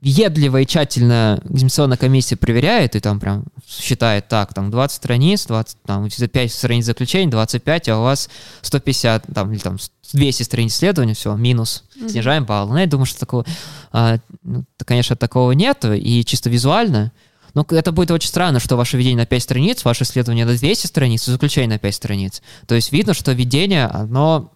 въедливо 0.00 0.60
и 0.60 0.66
тщательно 0.66 1.40
экзаменационная 1.44 1.96
комиссия 1.96 2.36
проверяет 2.36 2.94
и 2.96 3.00
там 3.00 3.18
прям 3.18 3.44
считает, 3.66 4.28
так, 4.28 4.52
там 4.52 4.70
20 4.70 4.96
страниц, 4.96 5.46
20, 5.46 5.78
там 5.84 6.08
5 6.08 6.52
страниц 6.52 6.84
заключения, 6.84 7.30
25, 7.30 7.88
а 7.88 7.98
у 7.98 8.02
вас 8.02 8.28
150, 8.62 9.26
там, 9.34 9.52
или 9.52 9.58
там 9.58 9.78
200 10.12 10.42
страниц 10.42 10.74
исследования, 10.74 11.14
все, 11.14 11.34
минус, 11.34 11.84
mm-hmm. 11.96 12.08
снижаем 12.10 12.44
балл. 12.44 12.68
Ну, 12.68 12.76
я 12.76 12.86
думаю, 12.86 13.06
что 13.06 13.20
такого, 13.20 13.44
а, 13.90 14.18
ну, 14.42 14.64
конечно, 14.84 15.16
такого 15.16 15.52
нет, 15.52 15.84
и 15.84 16.24
чисто 16.24 16.50
визуально, 16.50 17.12
но 17.54 17.66
это 17.70 17.90
будет 17.90 18.10
очень 18.10 18.28
странно, 18.28 18.60
что 18.60 18.76
ваше 18.76 18.98
введение 18.98 19.22
на 19.22 19.26
5 19.26 19.42
страниц, 19.42 19.84
ваше 19.84 20.04
исследование 20.04 20.44
на 20.44 20.54
200 20.54 20.86
страниц, 20.86 21.26
и 21.26 21.30
заключение 21.30 21.70
на 21.70 21.78
5 21.78 21.94
страниц. 21.94 22.42
То 22.66 22.74
есть 22.74 22.92
видно, 22.92 23.14
что 23.14 23.32
введение, 23.32 23.86
оно 23.86 24.52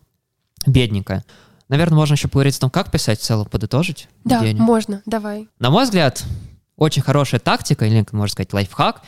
бедненькое. 0.66 1.24
Наверное, 1.70 1.94
можно 1.94 2.14
еще 2.14 2.26
поговорить 2.26 2.56
о 2.56 2.62
том, 2.62 2.70
как 2.70 2.90
писать 2.90 3.20
в 3.20 3.22
целом, 3.22 3.46
подытожить. 3.46 4.09
Да, 4.24 4.40
введение. 4.40 4.61
можно, 4.61 5.02
давай. 5.06 5.48
На 5.61 5.70
мой 5.70 5.85
взгляд, 5.85 6.24
очень 6.76 7.00
хорошая 7.00 7.38
тактика, 7.38 7.87
или, 7.87 8.04
можно 8.11 8.33
сказать, 8.33 8.52
лайфхак, 8.52 9.02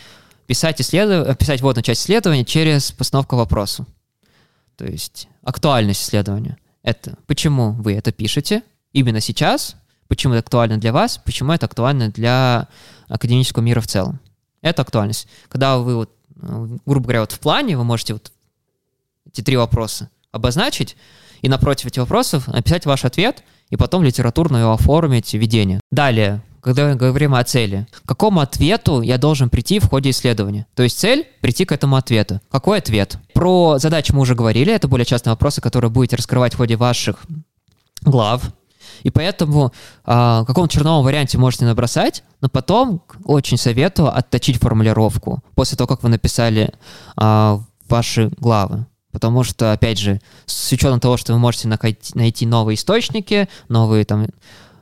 писать, 0.46 0.80
исследов... 0.80 1.36
писать 1.38 1.60
вводную 1.60 1.82
часть 1.82 2.02
исследования 2.02 2.44
через 2.44 2.92
постановку 2.92 3.34
вопроса. 3.34 3.84
То 4.76 4.84
есть 4.84 5.26
актуальность 5.42 6.02
исследования. 6.02 6.56
Это 6.84 7.18
почему 7.26 7.72
вы 7.72 7.94
это 7.94 8.12
пишете 8.12 8.62
именно 8.92 9.18
сейчас, 9.18 9.74
почему 10.06 10.34
это 10.34 10.44
актуально 10.44 10.76
для 10.76 10.92
вас, 10.92 11.18
почему 11.18 11.52
это 11.52 11.66
актуально 11.66 12.10
для 12.10 12.68
академического 13.08 13.64
мира 13.64 13.80
в 13.80 13.88
целом. 13.88 14.20
Это 14.60 14.82
актуальность. 14.82 15.26
Когда 15.48 15.78
вы, 15.78 15.96
вот, 15.96 16.10
грубо 16.86 17.06
говоря, 17.06 17.20
вот 17.22 17.32
в 17.32 17.40
плане 17.40 17.76
вы 17.76 17.82
можете 17.82 18.12
вот 18.12 18.30
эти 19.26 19.40
три 19.40 19.56
вопроса 19.56 20.10
обозначить, 20.30 20.96
и 21.42 21.48
напротив 21.48 21.86
этих 21.86 22.02
вопросов 22.02 22.48
написать 22.48 22.86
ваш 22.86 23.04
ответ, 23.04 23.44
и 23.68 23.76
потом 23.76 24.02
литературно 24.02 24.58
его 24.58 24.72
оформить 24.72 25.32
введение. 25.34 25.80
Далее, 25.90 26.42
когда 26.62 26.88
мы 26.88 26.94
говорим 26.94 27.34
о 27.34 27.42
цели. 27.42 27.86
К 28.04 28.08
какому 28.08 28.40
ответу 28.40 29.02
я 29.02 29.18
должен 29.18 29.50
прийти 29.50 29.80
в 29.80 29.88
ходе 29.88 30.10
исследования? 30.10 30.66
То 30.74 30.84
есть 30.84 30.98
цель— 30.98 31.26
прийти 31.40 31.64
к 31.64 31.72
этому 31.72 31.96
ответу. 31.96 32.40
Какой 32.50 32.78
ответ? 32.78 33.18
Про 33.34 33.78
задачи 33.78 34.12
мы 34.12 34.20
уже 34.20 34.34
говорили, 34.34 34.72
это 34.72 34.88
более 34.88 35.04
частные 35.04 35.32
вопросы, 35.32 35.60
которые 35.60 35.90
будете 35.90 36.16
раскрывать 36.16 36.54
в 36.54 36.58
ходе 36.58 36.76
ваших 36.76 37.24
глав. 38.02 38.42
И 39.02 39.10
поэтому 39.10 39.72
а, 40.04 40.42
в 40.42 40.46
каком 40.46 40.68
черновом 40.68 41.04
варианте 41.04 41.36
можете 41.36 41.64
набросать, 41.64 42.22
но 42.40 42.48
потом 42.48 43.02
очень 43.24 43.56
советую 43.56 44.16
отточить 44.16 44.58
формулировку 44.58 45.42
после 45.54 45.76
того, 45.76 45.88
как 45.88 46.04
вы 46.04 46.08
написали 46.08 46.72
а, 47.16 47.60
ваши 47.88 48.30
главы. 48.38 48.86
Потому 49.12 49.44
что, 49.44 49.72
опять 49.72 49.98
же, 49.98 50.20
с 50.46 50.72
учетом 50.72 50.98
того, 50.98 51.16
что 51.16 51.32
вы 51.32 51.38
можете 51.38 51.68
найти 51.68 52.46
новые 52.46 52.76
источники, 52.76 53.48
новые 53.68 54.04
там 54.04 54.26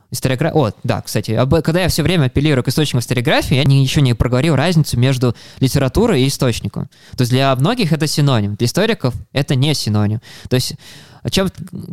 историографии. 0.09 0.57
О, 0.57 0.71
да, 0.83 1.01
кстати, 1.01 1.31
об... 1.31 1.53
когда 1.61 1.81
я 1.81 1.87
все 1.87 2.03
время 2.03 2.25
апеллирую 2.25 2.63
к 2.63 2.67
источникам 2.67 2.99
историографии, 2.99 3.55
я 3.55 3.63
не, 3.63 3.81
еще 3.81 4.01
не 4.01 4.13
проговорил 4.13 4.55
разницу 4.55 4.99
между 4.99 5.35
литературой 5.59 6.23
и 6.23 6.27
источником. 6.27 6.89
То 7.15 7.21
есть 7.21 7.31
для 7.31 7.55
многих 7.55 7.93
это 7.93 8.07
синоним, 8.07 8.55
для 8.55 8.65
историков 8.65 9.15
это 9.31 9.55
не 9.55 9.73
синоним. 9.73 10.19
То 10.49 10.55
есть 10.55 10.75
чем 11.29 11.49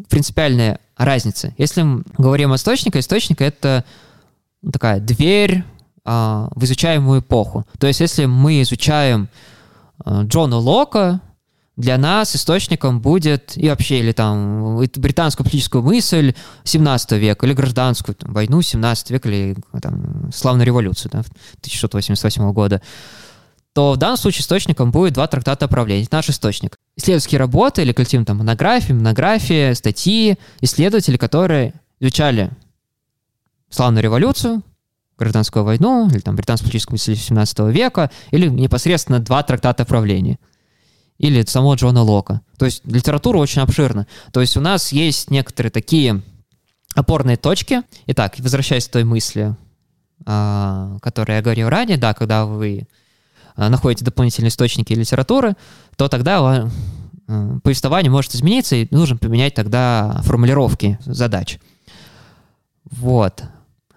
принципиальная 0.08 0.80
разница? 0.96 1.54
Если 1.58 1.82
мы 1.82 2.02
говорим 2.16 2.52
о 2.52 2.56
источнике, 2.56 2.98
источник— 2.98 3.40
это 3.42 3.84
такая 4.72 5.00
дверь 5.00 5.64
а, 6.04 6.48
в 6.54 6.64
изучаемую 6.64 7.20
эпоху. 7.20 7.66
То 7.78 7.86
есть 7.86 8.00
если 8.00 8.24
мы 8.24 8.62
изучаем 8.62 9.28
а, 10.04 10.22
Джона 10.24 10.56
Лока, 10.56 11.20
для 11.78 11.96
нас 11.96 12.34
источником 12.34 13.00
будет 13.00 13.56
и 13.56 13.68
вообще, 13.68 14.00
или 14.00 14.10
там 14.10 14.76
британскую 14.96 15.44
политическую 15.44 15.84
мысль 15.84 16.34
17 16.64 17.12
века, 17.12 17.46
или 17.46 17.54
гражданскую 17.54 18.16
там, 18.16 18.32
войну 18.32 18.60
17 18.60 19.10
века, 19.12 19.28
или 19.28 19.56
там, 19.80 20.28
славную 20.34 20.66
революцию 20.66 21.12
да, 21.12 21.20
1688 21.20 22.52
года, 22.52 22.82
то 23.74 23.92
в 23.92 23.96
данном 23.96 24.16
случае 24.16 24.40
источником 24.40 24.90
будет 24.90 25.12
два 25.12 25.28
трактата 25.28 25.66
о 25.66 25.68
правлении. 25.68 26.08
Наш 26.10 26.28
источник. 26.28 26.78
Исследовательские 26.96 27.38
работы 27.38 27.82
или 27.82 27.92
коллективные 27.92 28.26
там 28.26 28.38
монографии, 28.38 28.92
монографии, 28.92 29.72
статьи, 29.74 30.36
исследователи, 30.60 31.16
которые 31.16 31.74
изучали 32.00 32.50
славную 33.70 34.02
революцию, 34.02 34.64
гражданскую 35.16 35.64
войну, 35.64 36.08
или 36.10 36.18
там 36.18 36.34
британскую 36.34 36.70
политическую 36.70 36.94
мысль 36.94 37.14
17 37.14 37.60
века, 37.72 38.10
или 38.32 38.48
непосредственно 38.48 39.20
два 39.20 39.44
трактата 39.44 39.84
о 39.84 39.86
правлении– 39.86 40.40
или 41.18 41.44
самого 41.44 41.74
Джона 41.74 42.02
Лока. 42.02 42.40
То 42.58 42.64
есть 42.64 42.84
литература 42.86 43.38
очень 43.38 43.62
обширна. 43.62 44.06
То 44.32 44.40
есть 44.40 44.56
у 44.56 44.60
нас 44.60 44.92
есть 44.92 45.30
некоторые 45.30 45.70
такие 45.70 46.22
опорные 46.94 47.36
точки. 47.36 47.82
Итак, 48.06 48.34
возвращаясь 48.38 48.88
к 48.88 48.92
той 48.92 49.04
мысли, 49.04 49.54
а, 50.26 50.98
которую 51.00 51.36
я 51.36 51.42
говорил 51.42 51.68
ранее, 51.68 51.96
да, 51.96 52.14
когда 52.14 52.44
вы 52.44 52.86
а, 53.56 53.68
находите 53.68 54.04
дополнительные 54.04 54.50
источники 54.50 54.92
литературы, 54.92 55.54
то 55.96 56.08
тогда 56.08 56.40
а, 56.40 57.58
повествование 57.62 58.10
может 58.10 58.34
измениться, 58.34 58.76
и 58.76 58.88
нужно 58.90 59.16
поменять 59.16 59.54
тогда 59.54 60.20
формулировки 60.24 60.98
задач. 61.04 61.58
Вот. 62.84 63.42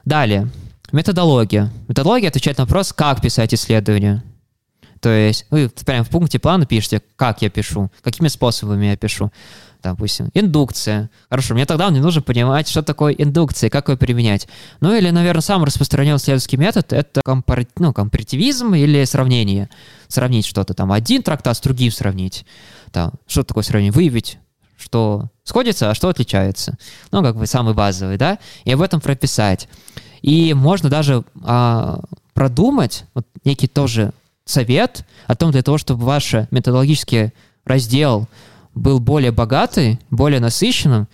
Далее. 0.05 0.49
Методология. 0.91 1.71
Методология 1.87 2.29
отвечает 2.29 2.57
на 2.57 2.65
вопрос, 2.65 2.91
как 2.91 3.21
писать 3.21 3.53
исследование. 3.53 4.23
То 5.01 5.09
есть 5.09 5.47
вы 5.49 5.69
прямо 5.69 6.03
в 6.03 6.09
пункте 6.09 6.39
плана 6.39 6.65
пишете, 6.65 7.01
как 7.15 7.41
я 7.41 7.49
пишу, 7.49 7.91
какими 8.01 8.27
способами 8.27 8.85
я 8.85 8.97
пишу. 8.97 9.31
Допустим, 9.81 10.29
индукция. 10.35 11.09
Хорошо, 11.27 11.55
мне 11.55 11.65
тогда 11.65 11.89
мне 11.89 11.99
нужно 11.99 12.21
понимать, 12.21 12.67
что 12.67 12.83
такое 12.83 13.13
индукция, 13.13 13.71
как 13.71 13.89
ее 13.89 13.97
применять. 13.97 14.47
Ну 14.79 14.95
или, 14.95 15.09
наверное, 15.09 15.41
самый 15.41 15.65
распространенный 15.65 16.17
исследовательский 16.17 16.59
метод— 16.59 16.93
это 16.93 17.21
компар... 17.25 17.65
ну, 17.77 17.91
компаративизм 17.91 18.75
или 18.75 19.03
сравнение. 19.05 19.69
Сравнить 20.07 20.45
что-то 20.45 20.75
там, 20.75 20.91
один 20.91 21.23
трактат 21.23 21.57
с 21.57 21.61
другим 21.61 21.91
сравнить. 21.91 22.45
Там, 22.91 23.13
что 23.25 23.43
такое 23.43 23.63
сравнение? 23.63 23.91
Выявить 23.91 24.37
что 24.77 25.27
сходится, 25.43 25.91
а 25.91 25.95
что 25.95 26.09
отличается. 26.09 26.75
Ну, 27.11 27.21
как 27.21 27.35
бы 27.35 27.45
самый 27.45 27.75
базовый, 27.75 28.17
да, 28.17 28.39
и 28.65 28.71
об 28.71 28.81
этом 28.81 28.99
прописать. 28.99 29.67
И 30.23 30.55
можно 30.55 30.89
даже 30.89 31.23
а, 31.43 32.01
продумать 32.33 33.05
вот 33.13 33.27
некий 33.45 33.67
тоже 33.67 34.11
совет 34.45 35.05
о 35.27 35.35
том, 35.35 35.51
для 35.51 35.61
того, 35.61 35.77
чтобы 35.77 36.05
ваш 36.05 36.33
методологический 36.51 37.31
раздел 37.65 38.27
был 38.73 38.99
более 38.99 39.31
богатый, 39.31 39.99
более 40.09 40.39
насыщенным, 40.39 41.07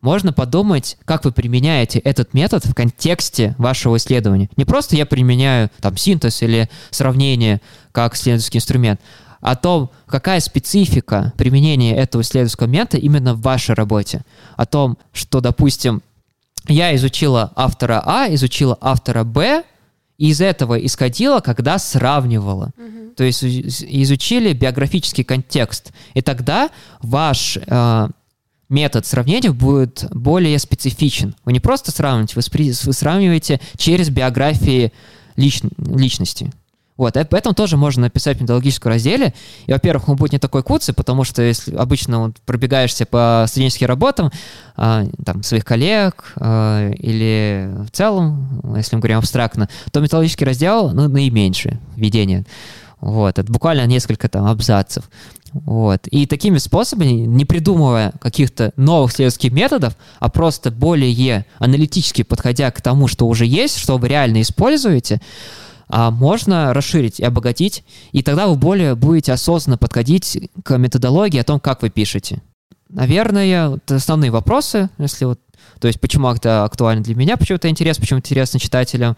можно 0.00 0.32
подумать, 0.32 0.96
как 1.04 1.24
вы 1.24 1.32
применяете 1.32 1.98
этот 1.98 2.32
метод 2.32 2.64
в 2.64 2.74
контексте 2.74 3.56
вашего 3.58 3.96
исследования. 3.96 4.48
Не 4.56 4.64
просто 4.64 4.94
я 4.94 5.06
применяю 5.06 5.70
там 5.80 5.96
синтез 5.96 6.42
или 6.42 6.68
сравнение 6.90 7.60
как 7.90 8.14
исследовательский 8.14 8.58
инструмент, 8.58 9.00
а 9.40 9.56
том, 9.56 9.90
какая 10.06 10.40
специфика 10.40 11.32
применения 11.36 11.96
этого 11.96 12.22
исследовательского 12.22 12.68
метода 12.68 12.98
именно 12.98 13.34
в 13.34 13.40
вашей 13.40 13.74
работе. 13.74 14.22
О 14.56 14.66
том, 14.66 14.98
что, 15.12 15.40
допустим, 15.40 16.02
я 16.68 16.94
изучила 16.94 17.52
автора 17.56 18.02
А, 18.04 18.32
изучила 18.34 18.76
автора 18.80 19.24
Б, 19.24 19.64
и 20.18 20.30
из 20.30 20.40
этого 20.40 20.74
исходила, 20.84 21.40
когда 21.40 21.78
сравнивала. 21.78 22.72
Угу. 22.76 23.14
То 23.16 23.24
есть 23.24 23.42
изучили 23.42 24.52
биографический 24.52 25.24
контекст. 25.24 25.92
И 26.14 26.20
тогда 26.20 26.70
ваш 27.00 27.56
э, 27.56 28.08
метод 28.68 29.06
сравнения 29.06 29.52
будет 29.52 30.06
более 30.10 30.58
специфичен. 30.58 31.34
Вы 31.44 31.52
не 31.52 31.60
просто 31.60 31.92
сравниваете, 31.92 32.34
вы, 32.36 32.72
вы 32.84 32.92
сравниваете 32.92 33.60
через 33.76 34.10
биографии 34.10 34.92
лич, 35.36 35.62
личности. 35.78 36.52
Вот, 36.98 37.16
и 37.16 37.24
поэтому 37.24 37.54
тоже 37.54 37.76
можно 37.76 38.02
написать 38.02 38.38
в 38.38 38.40
методологическом 38.40 38.90
разделе. 38.90 39.32
И, 39.66 39.72
во-первых, 39.72 40.08
он 40.08 40.16
будет 40.16 40.32
не 40.32 40.40
такой 40.40 40.64
куцый, 40.64 40.94
потому 40.94 41.22
что 41.22 41.42
если 41.42 41.74
обычно 41.74 42.24
вот 42.24 42.36
пробегаешься 42.44 43.06
по 43.06 43.46
студенческим 43.48 43.86
работам, 43.86 44.32
э, 44.76 45.06
там, 45.24 45.42
своих 45.44 45.64
коллег 45.64 46.32
э, 46.36 46.92
или 46.98 47.70
в 47.86 47.90
целом, 47.92 48.74
если 48.76 48.96
мы 48.96 49.00
говорим 49.00 49.18
абстрактно, 49.18 49.68
то 49.92 50.00
методологический 50.00 50.44
раздел, 50.44 50.90
ну, 50.90 51.08
наименьшее 51.08 51.80
введение. 51.94 52.44
Вот, 53.00 53.38
это 53.38 53.50
буквально 53.50 53.86
несколько 53.86 54.28
там 54.28 54.46
абзацев. 54.46 55.08
Вот. 55.52 56.08
И 56.08 56.26
такими 56.26 56.58
способами, 56.58 57.10
не 57.10 57.44
придумывая 57.44 58.12
каких-то 58.20 58.72
новых 58.76 59.12
исследовательских 59.12 59.52
методов, 59.52 59.96
а 60.18 60.28
просто 60.28 60.72
более 60.72 61.46
аналитически 61.58 62.22
подходя 62.22 62.72
к 62.72 62.80
тому, 62.80 63.06
что 63.06 63.28
уже 63.28 63.46
есть, 63.46 63.78
что 63.78 63.98
вы 63.98 64.08
реально 64.08 64.42
используете, 64.42 65.20
а 65.88 66.10
можно 66.10 66.74
расширить 66.74 67.20
и 67.20 67.24
обогатить, 67.24 67.84
и 68.12 68.22
тогда 68.22 68.46
вы 68.46 68.56
более 68.56 68.94
будете 68.94 69.32
осознанно 69.32 69.78
подходить 69.78 70.50
к 70.64 70.76
методологии 70.76 71.38
о 71.38 71.44
том, 71.44 71.60
как 71.60 71.82
вы 71.82 71.90
пишете. 71.90 72.42
Наверное, 72.88 73.76
это 73.76 73.96
основные 73.96 74.30
вопросы, 74.30 74.90
если 74.98 75.24
вот 75.24 75.40
то 75.80 75.88
есть 75.88 76.00
почему 76.00 76.30
это 76.30 76.64
актуально 76.64 77.02
для 77.02 77.14
меня, 77.14 77.36
почему 77.36 77.56
это 77.56 77.68
интересно, 77.68 78.00
почему 78.00 78.18
это 78.18 78.28
интересно 78.28 78.58
читателям, 78.58 79.16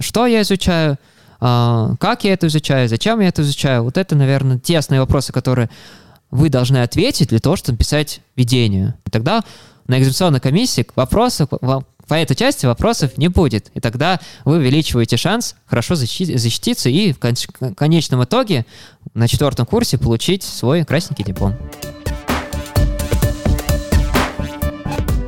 что 0.00 0.26
я 0.26 0.42
изучаю, 0.42 0.98
а, 1.40 1.94
как 1.98 2.24
я 2.24 2.32
это 2.32 2.46
изучаю, 2.46 2.88
зачем 2.88 3.20
я 3.20 3.28
это 3.28 3.42
изучаю. 3.42 3.82
Вот 3.82 3.96
это, 3.96 4.14
наверное, 4.14 4.58
те 4.58 4.78
основные 4.78 5.00
вопросы, 5.00 5.32
которые 5.32 5.70
вы 6.30 6.48
должны 6.48 6.78
ответить 6.78 7.28
для 7.28 7.38
того, 7.38 7.56
чтобы 7.56 7.78
писать 7.78 8.20
введение. 8.36 8.94
И 9.06 9.10
тогда 9.10 9.42
на 9.86 9.98
экзаменационной 9.98 10.40
комиссии 10.40 10.86
вопросы 10.94 11.46
по 12.08 12.14
этой 12.14 12.36
части 12.36 12.66
вопросов 12.66 13.18
не 13.18 13.28
будет. 13.28 13.70
И 13.74 13.80
тогда 13.80 14.20
вы 14.44 14.56
увеличиваете 14.56 15.16
шанс 15.16 15.56
хорошо 15.66 15.94
защититься 15.94 16.88
и 16.88 17.12
в 17.12 17.18
конечном 17.18 18.24
итоге 18.24 18.66
на 19.14 19.28
четвертом 19.28 19.66
курсе 19.66 19.98
получить 19.98 20.42
свой 20.42 20.84
красненький 20.84 21.24
диплом. 21.24 21.54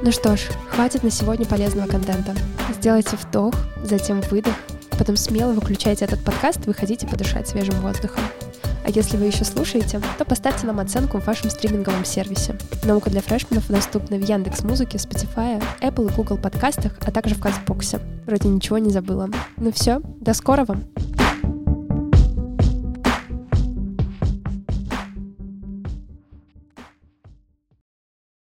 Ну 0.03 0.12
что 0.12 0.37
ж, 0.37 0.41
хватит 0.71 1.03
на 1.03 1.11
сегодня 1.11 1.45
полезного 1.45 1.87
контента. 1.87 2.35
Сделайте 2.75 3.17
вдох, 3.17 3.55
затем 3.83 4.21
выдох, 4.31 4.55
потом 4.99 5.17
смело 5.17 5.53
выключайте 5.53 6.05
этот 6.05 6.25
подкаст 6.25 6.61
и 6.64 6.69
выходите 6.69 7.07
подышать 7.07 7.49
свежим 7.49 7.79
воздухом. 7.81 8.23
А 8.88 8.90
если 8.90 9.18
вы 9.18 9.27
еще 9.27 9.44
слушаете, 9.44 10.01
то 10.16 10.24
поставьте 10.24 10.66
нам 10.66 10.81
оценку 10.81 11.20
в 11.20 11.27
вашем 11.27 11.51
стриминговом 11.51 12.07
сервисе. 12.07 12.57
Наука 12.85 13.11
для 13.11 13.20
фрешменов 13.20 13.68
доступна 13.68 14.16
в 14.16 14.27
Яндекс 14.27 14.64
Музыке, 14.64 14.96
Spotify, 14.96 15.62
Apple 15.83 16.11
и 16.11 16.14
Google 16.14 16.38
подкастах, 16.38 16.92
а 17.05 17.11
также 17.11 17.35
в 17.35 17.40
Казбоксе. 17.40 18.01
Вроде 18.24 18.48
ничего 18.48 18.79
не 18.79 18.88
забыла. 18.88 19.29
Ну 19.59 19.72
все, 19.72 20.01
до 20.20 20.33
скорого! 20.33 20.81